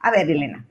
[0.00, 0.66] A ver, Elena.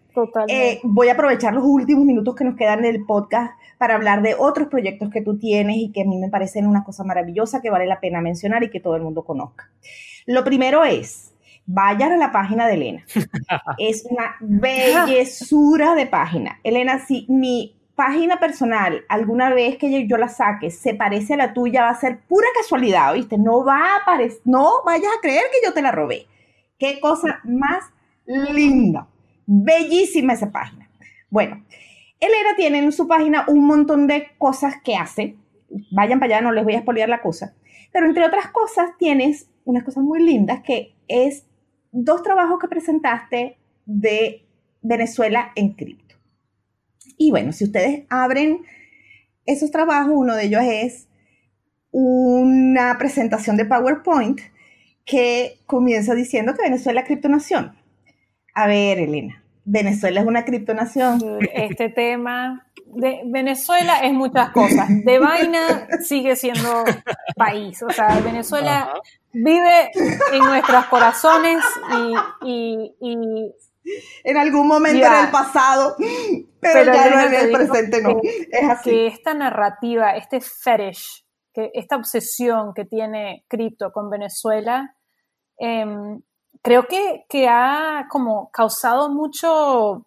[0.48, 4.22] Eh, voy a aprovechar los últimos minutos que nos quedan en el podcast para hablar
[4.22, 7.62] de otros proyectos que tú tienes y que a mí me parecen una cosa maravillosa
[7.62, 9.70] que vale la pena mencionar y que todo el mundo conozca.
[10.26, 11.34] Lo primero es,
[11.66, 13.06] vayan a la página de Elena.
[13.78, 16.60] es una bellezura de página.
[16.64, 21.54] Elena, si mi página personal, alguna vez que yo, la saque, se parece a la
[21.54, 23.38] tuya, va a ser pura casualidad, ¿viste?
[23.38, 26.28] No va a aparecer, no vayas a creer que yo te la robé.
[26.80, 27.84] Qué cosa más
[28.26, 29.08] linda.
[29.54, 30.90] Bellísima esa página.
[31.30, 31.66] Bueno,
[32.22, 35.36] Elena tiene en su página un montón de cosas que hace.
[35.92, 37.54] Vayan para allá, no les voy a expoliar la cosa.
[37.92, 41.46] Pero entre otras cosas, tienes unas cosas muy lindas que es
[41.92, 44.48] dos trabajos que presentaste de
[44.82, 46.16] Venezuela en cripto.
[47.18, 48.62] Y bueno, si ustedes abren
[49.46, 51.10] esos trabajos, uno de ellos es
[51.92, 54.40] una presentación de PowerPoint
[55.04, 57.76] que comienza diciendo que Venezuela es criptonación.
[58.54, 61.40] A ver, Elena, Venezuela es una criptonación.
[61.54, 64.88] Este tema de Venezuela es muchas cosas.
[65.06, 66.84] De vaina sigue siendo
[67.36, 67.82] país.
[67.84, 68.94] O sea, Venezuela
[69.32, 69.92] vive
[70.34, 71.64] en nuestros corazones
[72.44, 72.86] y,
[74.24, 75.96] en algún momento en el pasado,
[76.60, 78.20] pero, ya no en el presente, no.
[78.22, 78.90] es así.
[78.90, 84.96] Que esta narrativa, este fetish, que esta obsesión que tiene cripto con Venezuela,
[85.58, 86.22] em,
[86.62, 90.06] creo que, que, ha como causado mucho.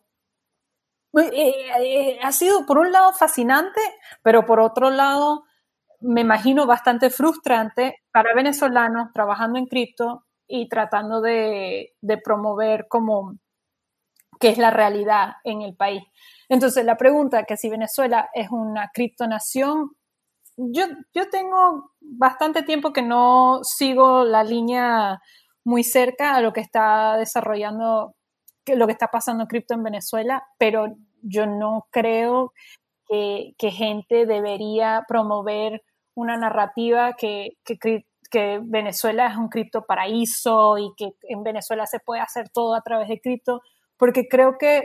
[1.16, 3.80] Eh, eh, ha sido por un lado fascinante,
[4.22, 5.44] pero por otro lado
[6.00, 13.38] me imagino bastante frustrante para venezolanos trabajando en cripto y tratando de, promover como
[14.38, 16.02] qué es la realidad en el país.
[16.48, 19.92] Entonces, la pregunta que si Venezuela es una criptonación,
[20.56, 20.84] yo,
[21.14, 25.20] yo tengo bastante tiempo que no sigo la línea
[25.64, 28.14] muy cerca a lo que está desarrollando,
[28.66, 32.52] lo que está pasando en cripto en Venezuela, pero yo no creo
[33.08, 35.82] que, gente debería promover
[36.14, 38.04] una narrativa que, que,
[38.64, 43.06] Venezuela es un cripto paraíso y que en Venezuela se puede hacer todo a través
[43.06, 43.60] de cripto,
[43.96, 44.78] porque creo que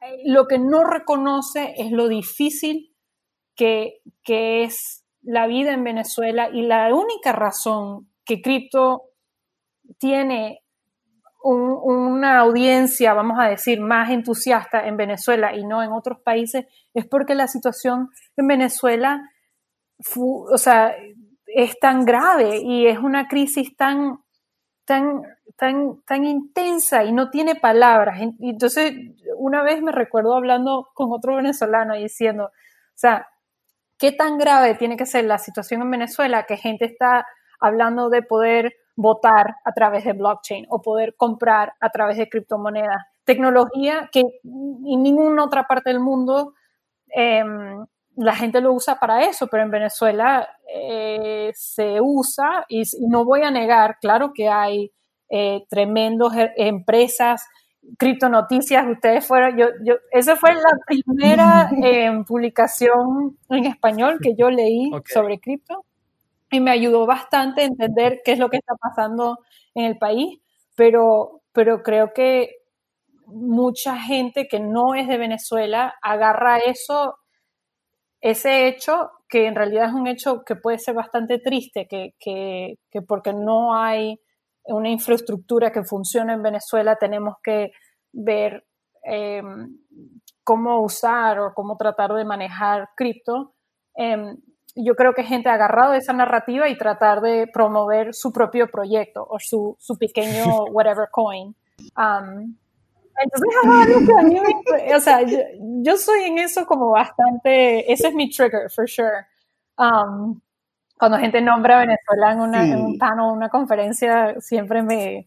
[0.00, 2.94] eh, lo que no reconoce es lo difícil
[3.56, 9.11] que, que es la vida en Venezuela y la única razón que cripto
[9.98, 10.62] tiene
[11.44, 17.06] una audiencia, vamos a decir, más entusiasta en Venezuela y no en otros países, es
[17.06, 19.28] porque la situación en Venezuela
[20.16, 20.94] o sea,
[21.46, 24.18] es tan grave y es una crisis tan,
[24.84, 25.22] tan,
[25.56, 28.20] tan, tan intensa y no tiene palabras.
[28.40, 28.94] Entonces,
[29.36, 33.28] una vez me recuerdo hablando con otro venezolano y diciendo, o sea,
[33.98, 37.26] ¿qué tan grave tiene que ser la situación en Venezuela que gente está
[37.60, 43.02] hablando de poder votar a través de blockchain o poder comprar a través de criptomonedas.
[43.24, 46.54] Tecnología que en ninguna otra parte del mundo
[47.08, 47.84] em,
[48.16, 53.42] la gente lo usa para eso, pero en Venezuela eh, se usa y, no voy
[53.42, 54.92] a negar, claro que hay
[55.30, 57.46] eh, tremendos e, empresas,
[57.98, 64.50] criptonoticias, ustedes fueron, yo, yo, esa fue la primera em, publicación en español que yo
[64.50, 65.84] leí sobre cripto
[66.52, 69.38] y me ayudó bastante a entender qué es lo que está pasando
[69.74, 70.38] en el país,
[70.76, 72.56] pero, pero creo que
[73.26, 77.16] mucha gente que no es de Venezuela agarra eso,
[78.20, 82.74] ese hecho, que en realidad es un hecho que puede ser bastante triste, que, que,
[82.90, 84.20] que porque no hay
[84.64, 87.72] una infraestructura que funcione en Venezuela, tenemos que
[88.12, 88.64] ver
[89.02, 89.78] em,
[90.44, 93.54] cómo usar o cómo tratar de manejar cripto.
[93.94, 94.36] Em,
[94.74, 99.26] yo creo que gente ha agarrado esa narrativa y tratar de promover su propio proyecto
[99.28, 101.54] o su, su pequeño whatever coin.
[101.96, 102.56] Um,
[103.20, 109.26] entonces, o sea, yo, soy en eso como bastante, ese es mi trigger, for sure.
[109.76, 110.40] Um,
[110.98, 115.26] cuando gente nombra a Venezuela en, una, en un panel, una conferencia, siempre me,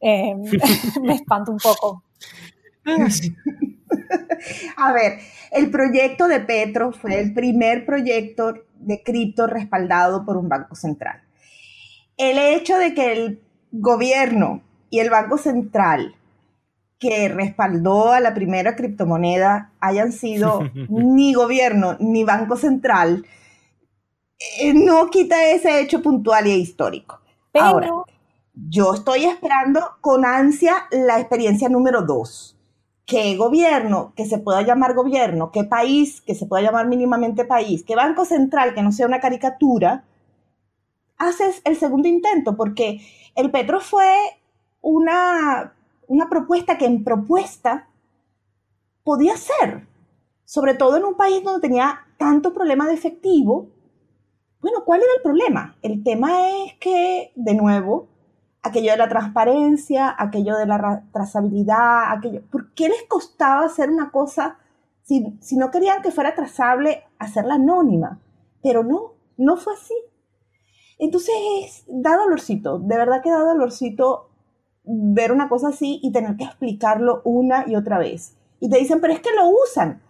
[0.00, 0.34] eh,
[1.02, 2.04] me espanto un poco.
[4.76, 5.18] A ver,
[5.50, 11.22] el proyecto de Petro fue el primer proyecto de cripto respaldado por un banco central.
[12.16, 16.14] El hecho de que el gobierno y el banco central
[16.98, 23.26] que respaldó a la primera criptomoneda hayan sido ni gobierno ni banco central,
[24.60, 27.20] eh, no quita ese hecho puntual y histórico.
[27.54, 27.90] Ahora,
[28.54, 32.53] yo estoy esperando con ansia la experiencia número dos
[33.06, 37.84] qué gobierno que se pueda llamar gobierno, qué país que se pueda llamar mínimamente país,
[37.84, 40.04] qué banco central que no sea una caricatura,
[41.18, 43.00] haces el segundo intento, porque
[43.34, 44.14] el Petro fue
[44.80, 45.74] una,
[46.06, 47.88] una propuesta que en propuesta
[49.02, 49.86] podía ser,
[50.44, 53.68] sobre todo en un país donde tenía tanto problema de efectivo.
[54.60, 55.76] Bueno, ¿cuál era el problema?
[55.82, 58.08] El tema es que, de nuevo,
[58.64, 62.42] aquello de la transparencia, aquello de la trazabilidad, aquello.
[62.50, 64.58] ¿Por qué les costaba hacer una cosa
[65.02, 68.20] si, si no querían que fuera trazable, hacerla anónima?
[68.62, 69.94] Pero no, no fue así.
[70.98, 74.30] Entonces, da dolorcito, de verdad que da dolorcito
[74.84, 78.36] ver una cosa así y tener que explicarlo una y otra vez.
[78.60, 80.00] Y te dicen, pero es que lo usan.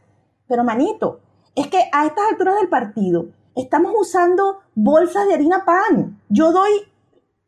[0.46, 1.20] Pero manito,
[1.56, 3.26] es que a estas alturas del partido
[3.56, 6.20] estamos usando bolsas de harina pan.
[6.28, 6.70] Yo doy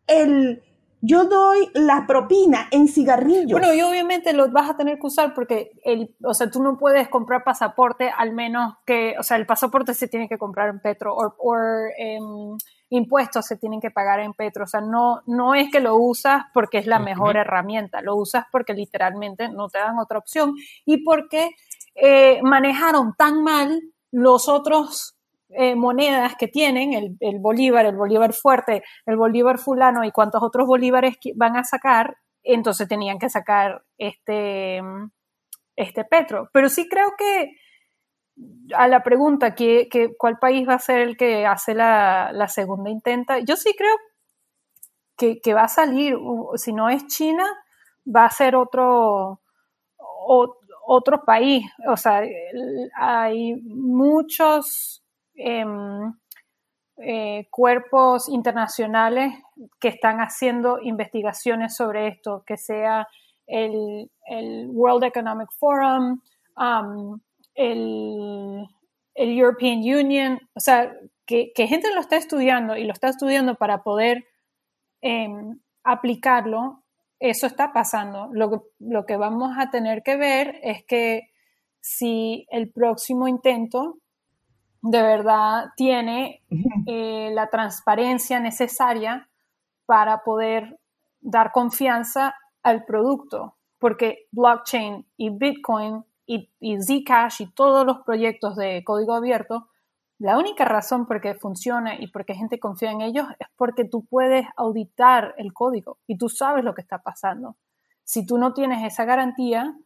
[0.07, 0.63] el,
[1.07, 3.53] yo doy la propina en cigarrillos.
[3.53, 6.77] Bueno, y obviamente los vas a tener que usar porque, el, o sea, tú no
[6.77, 10.81] puedes comprar pasaporte al menos que, o sea, el pasaporte se tiene que comprar en
[10.81, 11.57] Petro o
[11.97, 12.57] em,
[12.91, 14.65] impuestos se tienen que pagar en Petro.
[14.65, 18.45] O sea, no, no es que lo usas porque es la mejor herramienta, lo usas
[18.51, 20.55] porque literalmente no te dan otra opción
[20.85, 21.51] y porque
[21.95, 23.81] eh, manejaron tan mal
[24.11, 25.16] los otros
[25.51, 30.43] eh, monedas que tienen, el, el, bolívar, el bolívar fuerte, el bolívar fulano y cuántos
[30.43, 34.81] otros bolívares van a sacar, entonces tenían que sacar este,
[35.77, 36.49] este petro.
[36.53, 37.53] Pero sí creo que
[38.75, 39.89] a la pregunta, que,
[40.19, 43.39] ¿cuál país va a ser el que hace la, la segunda intenta?
[43.39, 43.95] Yo sí creo
[45.17, 46.17] que, que, va a salir,
[46.57, 47.47] si no es China,
[48.05, 49.41] va a ser otro,
[50.87, 51.65] otro país.
[51.89, 52.23] O sea,
[52.97, 55.06] hay muchos
[55.37, 59.35] eh, cuerpos internacionales
[59.79, 63.07] que están haciendo investigaciones sobre esto, que sea
[63.47, 64.11] el,
[64.71, 66.21] World Economic Forum,
[66.57, 67.21] um,
[67.55, 68.67] el,
[69.15, 70.95] European Union, o sea,
[71.27, 74.25] que, gente lo está estudiando y lo está estudiando para poder
[75.03, 76.83] em, aplicarlo,
[77.19, 78.29] eso está pasando.
[78.33, 81.31] Lo que, lo que vamos a tener que ver es que
[81.81, 83.99] si el próximo intento
[84.91, 86.43] de verdad tiene
[86.87, 89.29] eh, la transparencia necesaria
[89.85, 90.79] para poder
[91.21, 96.49] dar confianza al producto, porque blockchain y Bitcoin y,
[96.81, 99.69] Zcash y todos los proyectos de código abierto,
[100.19, 103.85] la única razón por qué funciona y por qué gente confía en ellos es porque
[103.85, 107.57] tú puedes auditar el código y tú sabes lo que está pasando.
[108.03, 109.77] Si tú no tienes esa garantía,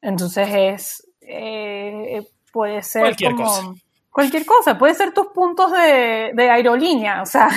[0.00, 3.74] entonces es eh, puede ser cualquier como cosa.
[4.10, 7.48] Cualquier cosa, puede ser tus puntos de, aerolínea, o sea.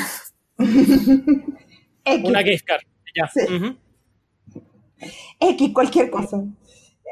[0.58, 2.82] Una gift card,
[3.16, 3.30] ya.
[5.39, 6.43] X, cualquier cosa.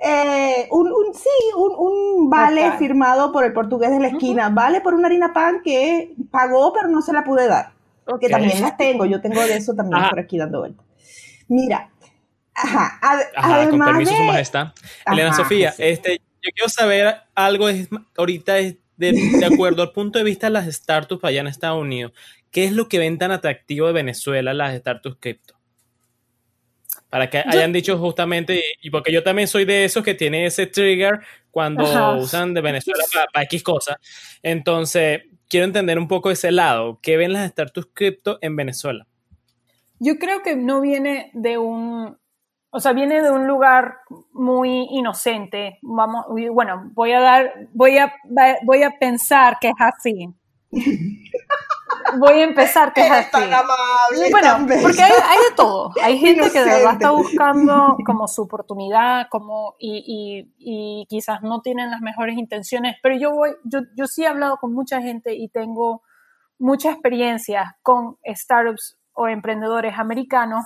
[0.04, 5.08] Eh, un, sí, un, vale firmado por el portugués de la esquina, vale por una
[5.08, 7.74] harina pan que pagó pero no se la pude dar.
[8.20, 10.86] Que también las tengo, yo tengo de eso también por aquí dando vueltas.
[11.48, 11.90] Mira,
[12.54, 13.00] ajá,
[13.36, 14.68] ajá con permiso, su majestad.
[15.06, 17.88] Elena Sofía, este, yo quiero saber algo es,
[18.18, 22.14] ahorita es de, acuerdo al punto de vista de las startups allá en Estados Unidos.
[22.52, 25.56] ¿Qué es lo que ven tan atractivo de Venezuela las startups cripto?
[27.10, 30.66] Para que hayan dicho justamente, y porque yo también soy de esos que tiene ese
[30.66, 31.20] trigger
[31.50, 31.84] cuando
[32.18, 33.98] usan de Venezuela para, X cosas.
[34.42, 37.00] Entonces, quiero entender un poco ese lado.
[37.02, 39.08] ¿Qué ven las startups cripto en Venezuela?
[40.00, 42.18] Yo creo que no viene de un,
[42.72, 44.00] o sea, viene de un lugar
[44.32, 45.78] muy inocente.
[45.82, 48.14] Vamos, bueno, voy a dar, voy a,
[48.64, 50.30] voy a pensar que es así.
[52.18, 53.32] Voy a empezar que es así.
[53.32, 55.92] Tan amable, bueno, porque hay, de todo.
[56.02, 61.62] Hay gente que de verdad está buscando como su oportunidad, como y, y, quizás no
[61.62, 62.96] tienen las mejores intenciones.
[63.04, 66.02] Pero yo voy, yo, yo sí he hablado con mucha gente y tengo
[66.58, 70.64] mucha experiencia con startups o emprendedores americanos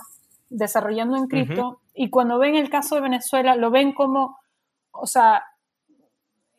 [0.48, 4.38] desarrollando en cripto y cuando ven el caso de Venezuela lo ven como,
[4.92, 5.44] o sea,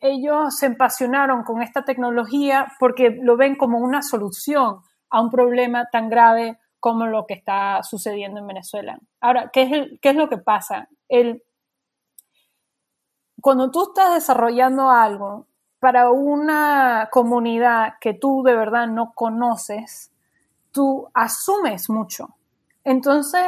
[0.00, 4.80] ellos se empasionaron con esta tecnología porque lo ven como una solución
[5.10, 8.98] a un problema tan grave como lo que está sucediendo en Venezuela.
[9.20, 10.88] Ahora, ¿qué es, qué es lo que pasa?
[11.08, 11.42] El,
[13.40, 15.46] cuando tú estás desarrollando algo
[15.80, 20.12] para una comunidad que tú de verdad no conoces,
[20.72, 22.37] tú asumes mucho.
[22.88, 23.44] Entonces,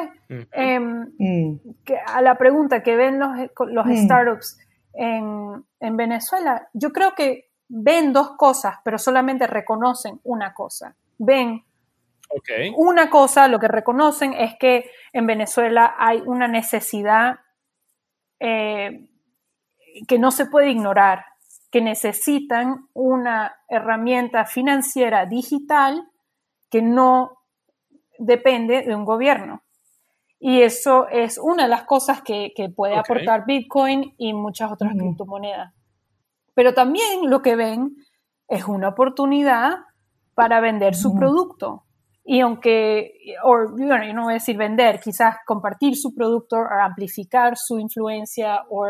[0.52, 1.60] em, mm.
[2.08, 3.30] a la pregunta que ven los,
[3.68, 3.96] los mm.
[4.04, 4.58] startups
[4.92, 5.64] en,
[5.96, 10.94] Venezuela, yo creo que ven dos cosas, pero solamente reconocen una cosa.
[11.16, 11.64] Ven
[12.76, 17.40] una cosa, lo que reconocen es que en Venezuela hay una necesidad
[18.40, 19.08] eh,
[20.06, 21.24] que no se puede ignorar,
[21.70, 26.06] que necesitan una herramienta financiera digital
[26.70, 27.39] que no
[28.20, 29.62] depende de un gobierno.
[30.38, 35.74] Y eso es una de las cosas que, puede aportar Bitcoin y muchas otras criptomonedas.
[36.54, 37.96] Pero también lo que ven
[38.48, 39.78] es una oportunidad
[40.34, 41.84] para vender su producto.
[42.24, 43.12] Y aunque,
[43.44, 47.78] o bueno, yo no voy a decir vender, quizás compartir su producto o amplificar su
[47.78, 48.86] influencia o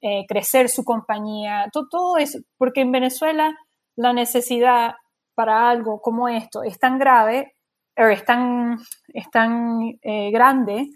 [0.00, 3.54] eh, crecer su compañía, todo, todo eso, porque en Venezuela
[3.96, 4.94] la necesidad
[5.34, 7.54] para algo como esto es tan grave
[7.96, 8.78] es tan,
[9.08, 10.90] es tan eh, grande,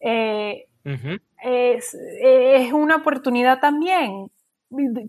[0.00, 0.66] eh,
[1.42, 4.30] es, una oportunidad también,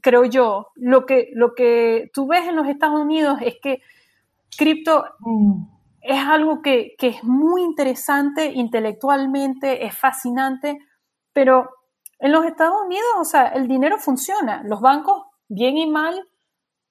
[0.02, 0.68] creo yo.
[0.76, 3.82] Lo que, lo que tú ves en los Estados Unidos es que
[4.58, 5.64] cripto mm.
[6.02, 10.78] es algo que, que, es muy interesante intelectualmente, es fascinante,
[11.34, 11.70] pero
[12.20, 16.22] en los Estados Unidos, o sea, el dinero funciona, los bancos, bien y mal,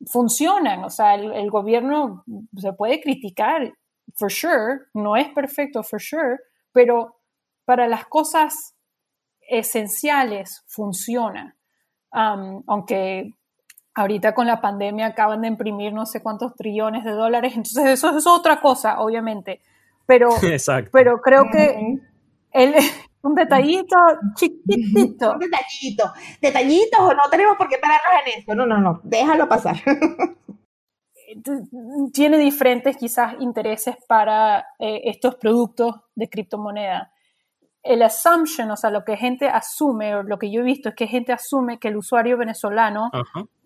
[0.07, 2.25] funcionan, o sea, el gobierno
[2.57, 3.75] se puede criticar
[4.15, 6.39] for sure, no es perfecto, for sure,
[6.73, 7.17] pero
[7.65, 8.75] para las cosas
[9.41, 11.57] esenciales funciona.
[12.11, 13.35] Um, aunque
[13.95, 18.17] ahorita con la pandemia acaban de imprimir no sé cuántos trillones de dólares, entonces eso
[18.17, 19.61] es otra cosa, obviamente.
[20.07, 20.31] Pero,
[20.93, 21.99] pero creo que
[22.53, 22.75] el,
[23.23, 23.97] un detallito
[24.35, 25.33] chiquitito.
[25.33, 26.13] Un detallito.
[26.41, 28.55] Detallitos o no tenemos por qué pararnos en esto.
[28.55, 29.01] No, no, no.
[29.03, 29.77] Déjalo pasar.
[32.13, 37.13] tiene diferentes quizás intereses para eh, estos productos de criptomoneda.
[37.83, 40.95] El assumption, o sea, lo que gente asume, o lo que yo he visto es
[40.95, 43.11] que gente asume que el usuario venezolano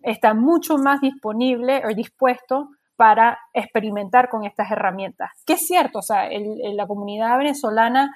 [0.01, 5.31] está mucho más disponible o dispuesto para experimentar con estas herramientas.
[5.45, 8.15] Que es cierto, o sea, la comunidad venezolana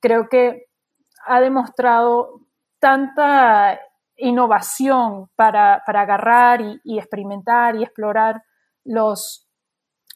[0.00, 0.66] creo que
[1.26, 2.40] ha demostrado
[2.78, 3.78] tanta
[4.16, 8.42] innovación para, agarrar y, experimentar y explorar
[8.88, 9.46] los,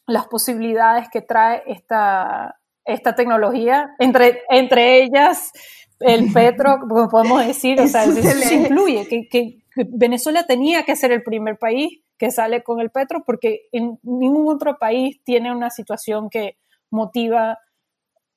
[0.07, 5.51] las posibilidades que trae esta, esta tecnología, entre, entre ellas
[5.99, 11.11] el petro, como podemos decir, o sea, eso, incluye, que, que, Venezuela tenía que ser
[11.11, 15.71] el primer país que sale con el petro porque en ningún otro país tiene una
[15.71, 16.57] situación que
[16.91, 17.57] motiva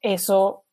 [0.01, 0.65] eso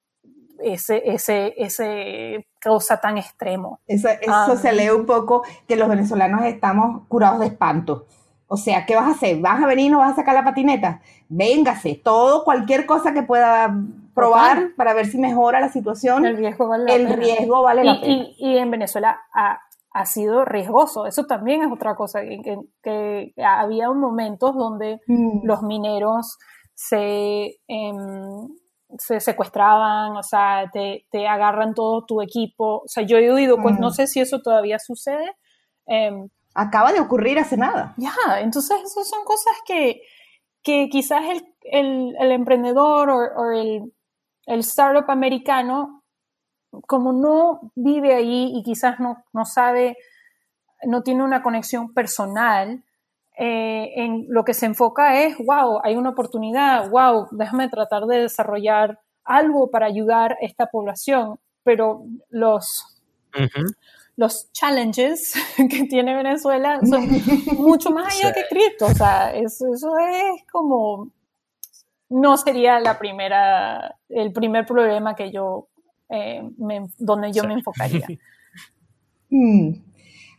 [0.60, 3.82] ese, ese, ese cosa tan extremo.
[3.88, 8.08] Eso, eso se lee un poco que los venezolanos estamos curados de espanto.
[8.54, 9.40] O sea, ¿qué vas a hacer?
[9.42, 11.02] ¿Vas a venir y no vas a sacar la patineta?
[11.28, 13.76] Véngase, todo, cualquier cosa que pueda
[14.14, 16.24] probar para ver si mejora la situación.
[16.24, 17.16] El riesgo vale la el pena.
[17.16, 18.28] Riesgo vale la pena.
[18.38, 19.60] Y, en Venezuela ha,
[19.92, 21.08] ha, sido riesgoso.
[21.08, 25.48] Eso también es otra cosa, que, que, había momentos donde mm.
[25.48, 26.38] los mineros
[26.76, 27.56] se...
[27.68, 28.50] Em,
[29.00, 32.84] se secuestraban, o sea, te, te, agarran todo tu equipo.
[32.84, 33.94] O sea, yo he oído, pues no mm.
[33.94, 35.36] sé si eso todavía sucede.
[35.88, 37.94] Em, Acaba de ocurrir hace nada.
[37.98, 40.02] Ya, entonces esas son cosas que,
[40.62, 43.94] que quizás el, el, el emprendedor o, el,
[44.46, 46.04] el, startup americano,
[46.88, 49.98] como no vive ahí y quizás no, no sabe,
[50.84, 52.84] no tiene una conexión personal,
[53.36, 58.20] eh, en lo que se enfoca es, wow, hay una oportunidad, wow, déjame tratar de
[58.20, 63.02] desarrollar algo para ayudar a esta población, pero los,
[64.16, 65.34] los challenges
[65.70, 67.08] que tiene Venezuela son
[67.58, 71.12] mucho más allá que cripto, o sea, eso, eso es como,
[72.10, 75.70] no sería la primera, el primer problema que yo,
[76.10, 76.42] eh,
[76.98, 78.08] donde yo me enfocaría.
[79.36, 79.74] Mm,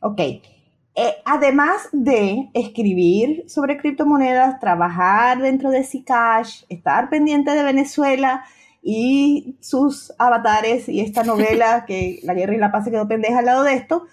[0.03, 0.21] ok.
[0.21, 8.45] Eh, además de escribir sobre criptomonedas, trabajar dentro de Zcash, estar pendiente de Venezuela
[8.87, 13.39] y sus avatares y esta novela que La Guerra y la Paz se quedó pendeja
[13.39, 14.07] al lado de esto,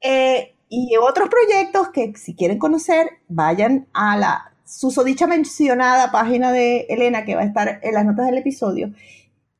[0.00, 6.86] eh, y otros proyectos que si quieren conocer, vayan a la susodicha mencionada página de
[6.88, 8.92] Elena que va a estar en las notas del episodio.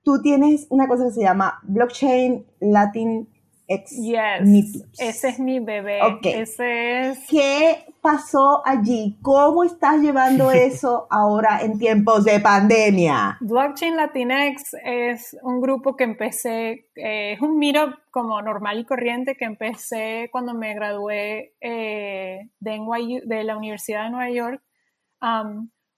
[0.03, 3.29] Tú tienes una cosa que se llama Blockchain Latin
[3.69, 6.01] yes, ese es mi bebé.
[6.23, 7.19] Ese es...
[7.29, 9.19] ¿Qué pasó allí?
[9.23, 13.39] ¿Cómo estás llevando eso ahora en tiempos de pandemia?
[13.41, 19.37] Blockchain Latinx es un grupo que empecé, eh, es un meetup como normal y corriente
[19.37, 24.63] que empecé cuando me gradué eh, de, de la Universidad de Nueva York,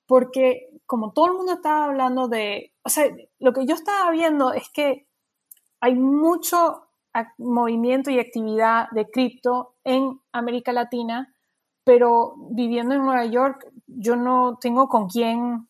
[0.07, 3.07] porque como todo el mundo estaba hablando de, o sea,
[3.41, 5.09] lo que yo estaba viendo es que
[5.81, 6.86] hay mucho
[7.39, 11.33] movimiento y actividad de cripto en América Latina,
[11.85, 15.69] pero viviendo en Nueva York, yo no tengo con quién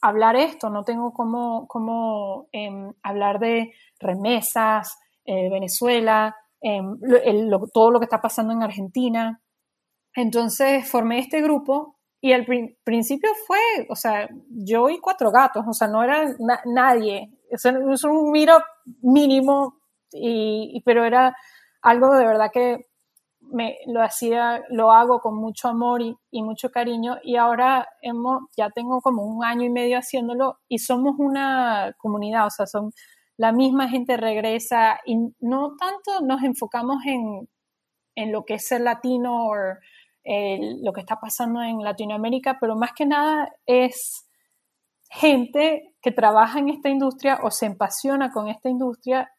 [0.00, 6.98] hablar esto, no tengo cómo, cómo em, hablar de remesas, eh, Venezuela, em,
[7.72, 9.40] todo lo que está pasando en Argentina.
[10.14, 12.46] Entonces formé este grupo y al
[12.84, 16.24] principio fue, o sea, yo y cuatro gatos, o sea, no era
[16.64, 18.32] nadie, es, un
[19.02, 19.77] mínimo
[20.12, 21.36] y, pero era
[21.82, 22.86] algo de verdad que
[23.40, 28.70] me lo hacía, lo hago con mucho amor y, mucho cariño y ahora hemos, ya
[28.70, 32.92] tengo como un año y medio haciéndolo y somos una comunidad, o sea, son
[33.36, 37.48] la misma gente regresa y no tanto nos enfocamos en,
[38.16, 39.54] en lo que es ser latino o
[40.24, 44.28] lo que está pasando en Latinoamérica, pero más que nada es
[45.10, 49.30] gente que trabaja en esta industria o se apasiona con esta industria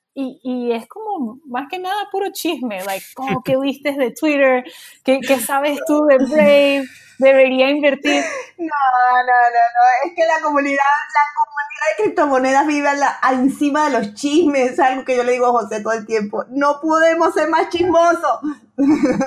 [0.44, 4.64] y, es como más que nada puro chisme, like, oh, ¿qué viste de Twitter?
[5.04, 6.84] ¿Qué, ¿Qué, sabes tú de Brave?
[7.18, 8.24] ¿Debería invertir?
[8.60, 12.90] No, no, no, no, es que la comunidad, la comunidad de criptomonedas vive
[13.32, 16.44] encima de los chismes, es algo que yo le digo a José todo el tiempo,
[16.50, 18.40] no podemos ser más chismosos.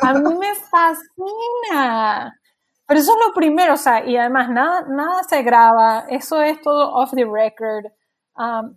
[0.03, 2.39] A mí me fascina.
[2.87, 6.61] Pero eso es lo primero, o sea, y además nada, nada se graba, eso es
[6.61, 7.87] todo off the record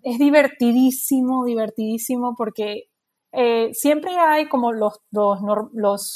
[0.04, 2.90] es divertidísimo, divertidísimo porque
[3.32, 5.40] eh, siempre hay como los, los,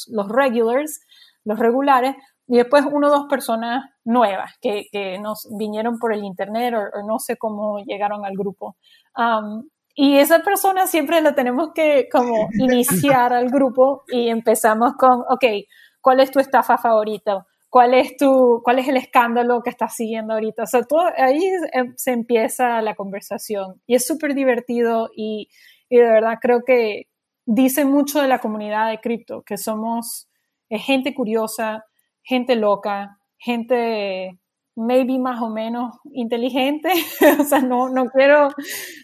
[0.08, 1.02] los, regulars,
[1.44, 2.16] los regulares,
[2.48, 4.88] y después uno o dos personas nuevas que,
[5.22, 8.78] nos vinieron por el internet o, no sé cómo llegaron al grupo.
[9.96, 15.46] y esa persona siempre la tenemos que como iniciar al grupo y empezamos con, ok,
[16.02, 17.46] ¿cuál es tu estafa favorita?
[17.70, 20.64] Cuál es tu, cuál es el escándalo que estás siguiendo ahorita.
[20.64, 21.42] O sea, todo, ahí
[21.96, 25.50] se empieza la conversación y es súper divertido y,
[25.90, 27.08] y, de verdad creo que
[27.46, 30.28] dice mucho de la comunidad de cripto, que somos
[30.70, 31.86] gente curiosa,
[32.24, 34.40] gente loca, gente
[34.76, 36.90] maybe más o menos inteligente,
[37.40, 38.50] o sea, no, no, quiero,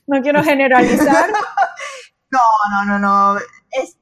[0.07, 1.29] no quiero generalizar.
[2.31, 2.39] no,
[2.71, 3.39] no, no, no,
[3.71, 3.97] es,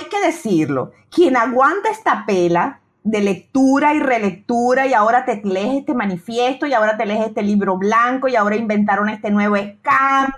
[0.00, 5.80] hay que decirlo, quien aguanta esta pela de lectura y relectura y ahora te lees
[5.80, 10.32] este manifiesto y ahora te lees este libro blanco y ahora inventaron este nuevo scam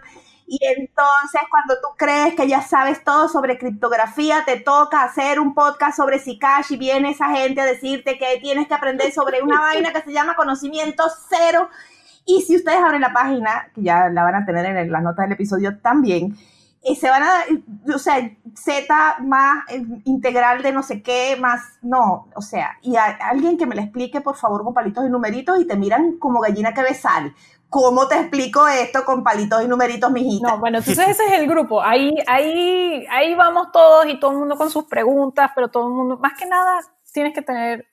[0.53, 5.55] y entonces cuando tú crees que ya sabes todo sobre criptografía, te toca hacer un
[5.55, 9.61] podcast sobre Zcash y viene esa gente a decirte que tienes que aprender sobre una
[9.63, 11.71] vaina que se llama conocimiento cero.
[12.27, 15.25] Y si ustedes abren la página, que ya la van a tener en las notas
[15.25, 16.37] del episodio también,
[16.85, 18.17] y se van a, o sea,
[18.55, 23.67] Z más eh, integral de no sé qué, más, no, o sea, y alguien que
[23.67, 26.83] me lo explique, por favor, con palitos y numeritos y te miran como gallina que
[26.83, 27.35] ve sal.
[27.69, 30.49] ¿Cómo te explico esto con palitos y numeritos, mijita?
[30.49, 31.83] No, bueno, entonces ese es el grupo.
[31.83, 35.95] Ahí, ahí, ahí vamos todos y todo el mundo con sus preguntas, pero todo el
[35.95, 36.81] mundo, más que nada,
[37.13, 37.87] tienes que tener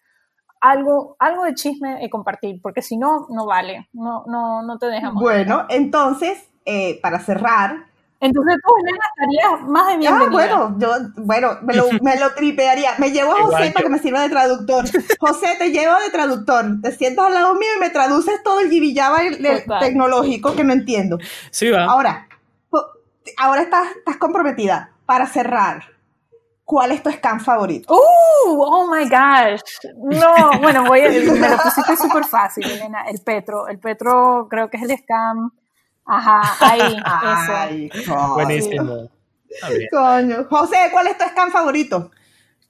[0.59, 4.87] algo, algo de chisme y compartir, porque si no, no vale, no, no, no te
[4.87, 5.21] dejamos.
[5.21, 7.88] Bueno, entonces, eh, para cerrar,
[8.21, 10.27] entonces tú, Elena, estarías más de bienvenida.
[10.27, 10.89] Ah, bueno, yo,
[11.23, 12.91] bueno, me lo, me lo tripearía.
[12.97, 14.85] Me llevo a José para que me sirva de traductor.
[15.19, 16.65] José, te llevo de traductor.
[16.81, 19.19] Te sientas al lado mío y me traduces todo el gibillaba
[19.79, 21.17] tecnológico que no entiendo.
[21.49, 21.85] Sí, va.
[21.85, 22.27] Ahora,
[23.37, 24.91] ahora estás, estás comprometida.
[25.05, 25.83] Para cerrar,
[26.65, 27.93] ¿cuál es tu scam favorito?
[27.93, 28.61] ¡Uh!
[28.61, 29.61] ¡Oh, my gosh!
[29.95, 33.05] No, bueno, voy a, me lo pusiste súper fácil, Elena.
[33.07, 33.67] El Petro.
[33.67, 35.51] El Petro creo que es el scam
[36.09, 38.33] Ajá, ahí, eso.
[38.33, 39.09] Buenísimo.
[39.91, 40.45] Coño.
[40.49, 42.09] José, ¿cuál es tu scam favorito?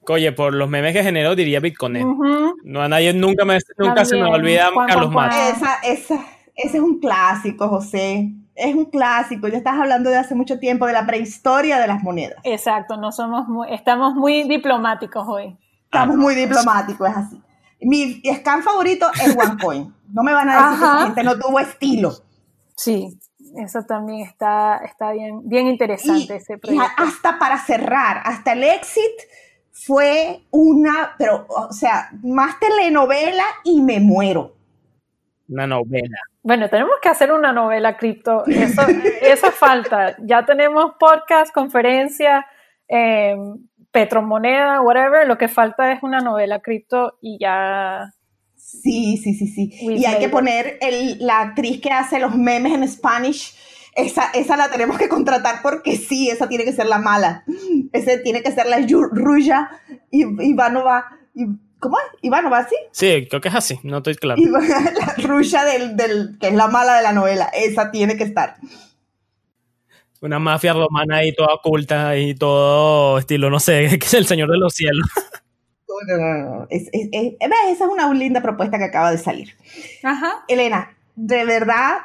[0.06, 2.18] Oye, por los memes que generó diría Bitcoin.
[2.64, 5.38] No a nadie nunca, me, nunca se me olvida Carlos Matos.
[5.56, 6.14] Esa, esa,
[6.54, 8.30] ese es un clásico, José.
[8.54, 9.48] Es un clásico.
[9.48, 12.38] Ya estás hablando de hace mucho tiempo de la prehistoria de las monedas.
[12.44, 15.56] Exacto, no somos estamos muy diplomáticos hoy.
[15.84, 17.42] Estamos muy diplomáticos, es así.
[17.80, 19.94] Mi scam favorito es OneCoin.
[20.12, 22.12] No me van a decir que esa gente no tuvo estilo.
[22.76, 23.18] Sí,
[23.56, 26.84] eso también está, está bien, bien interesante ese proyecto.
[26.84, 29.12] Y hasta para cerrar, hasta el exit
[29.72, 34.56] fue una, pero, o sea, más telenovela y me muero.
[35.48, 36.18] Una novela.
[36.42, 38.46] Bueno, tenemos que hacer una novela cripto.
[38.46, 38.82] Eso,
[39.22, 40.16] eso falta.
[40.20, 42.46] Ya tenemos podcast, conferencia,
[42.88, 43.36] eh,
[43.90, 45.26] Petromoneda, whatever.
[45.26, 48.12] Lo que falta es una novela cripto y ya
[48.70, 49.70] Sí, sí, sí, sí.
[49.80, 50.78] y hay que poner
[51.18, 53.54] la actriz que hace los memes en Spanish.
[53.96, 57.44] Esa, esa la tenemos que contratar porque sí, esa tiene que ser la mala.
[57.92, 59.68] Ese tiene que ser la Ruya
[60.10, 61.06] Ivanova.
[61.80, 62.04] ¿Cómo es?
[62.22, 62.76] ¿Ivanova, sí?
[62.92, 64.40] Sí, creo que es así, no estoy claro.
[64.46, 67.50] la Ruya del, del, que es la mala de la novela.
[67.52, 68.56] Esa tiene que estar.
[70.20, 74.50] Una mafia romana ahí toda oculta y todo estilo, no sé, que es el Señor
[74.50, 75.08] de los Cielos.
[76.06, 76.66] No.
[76.70, 79.56] Es, esa es una linda propuesta que acaba de salir.
[80.02, 80.44] Ajá.
[80.48, 81.98] Elena, de verdad,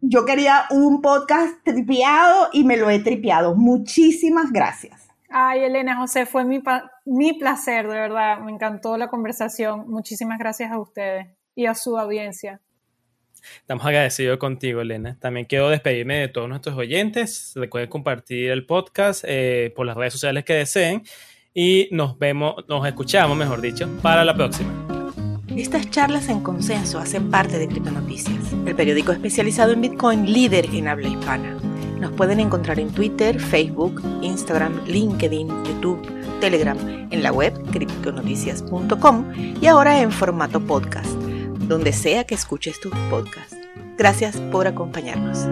[0.00, 3.54] yo quería un podcast tripiado y me lo he tripiado.
[3.54, 5.08] Muchísimas gracias.
[5.28, 6.60] Ay, Elena, José, fue mi,
[7.04, 8.40] mi placer, de verdad.
[8.40, 9.88] Me encantó la conversación.
[9.88, 12.60] Muchísimas gracias a ustedes y a su audiencia.
[13.60, 15.16] Estamos agradecidos contigo, Elena.
[15.18, 17.52] También quiero despedirme de todos nuestros oyentes.
[17.54, 21.02] Recuerden compartir el podcast eh, por las redes sociales que deseen
[21.54, 24.70] y nos vemos, nos escuchamos, mejor dicho, para la próxima.
[25.56, 30.88] Estas charlas en consenso hacen parte de Criptonoticias, el periódico especializado en Bitcoin líder en
[30.88, 31.56] habla hispana.
[31.98, 36.00] Nos pueden encontrar en Twitter, Facebook, Instagram, LinkedIn, YouTube,
[36.40, 36.78] Telegram,
[37.10, 39.24] en la web criptonoticias.com
[39.60, 41.10] y ahora en formato podcast,
[41.68, 43.56] donde sea que escuches tus podcasts.
[43.98, 45.46] Gracias por acompañarnos.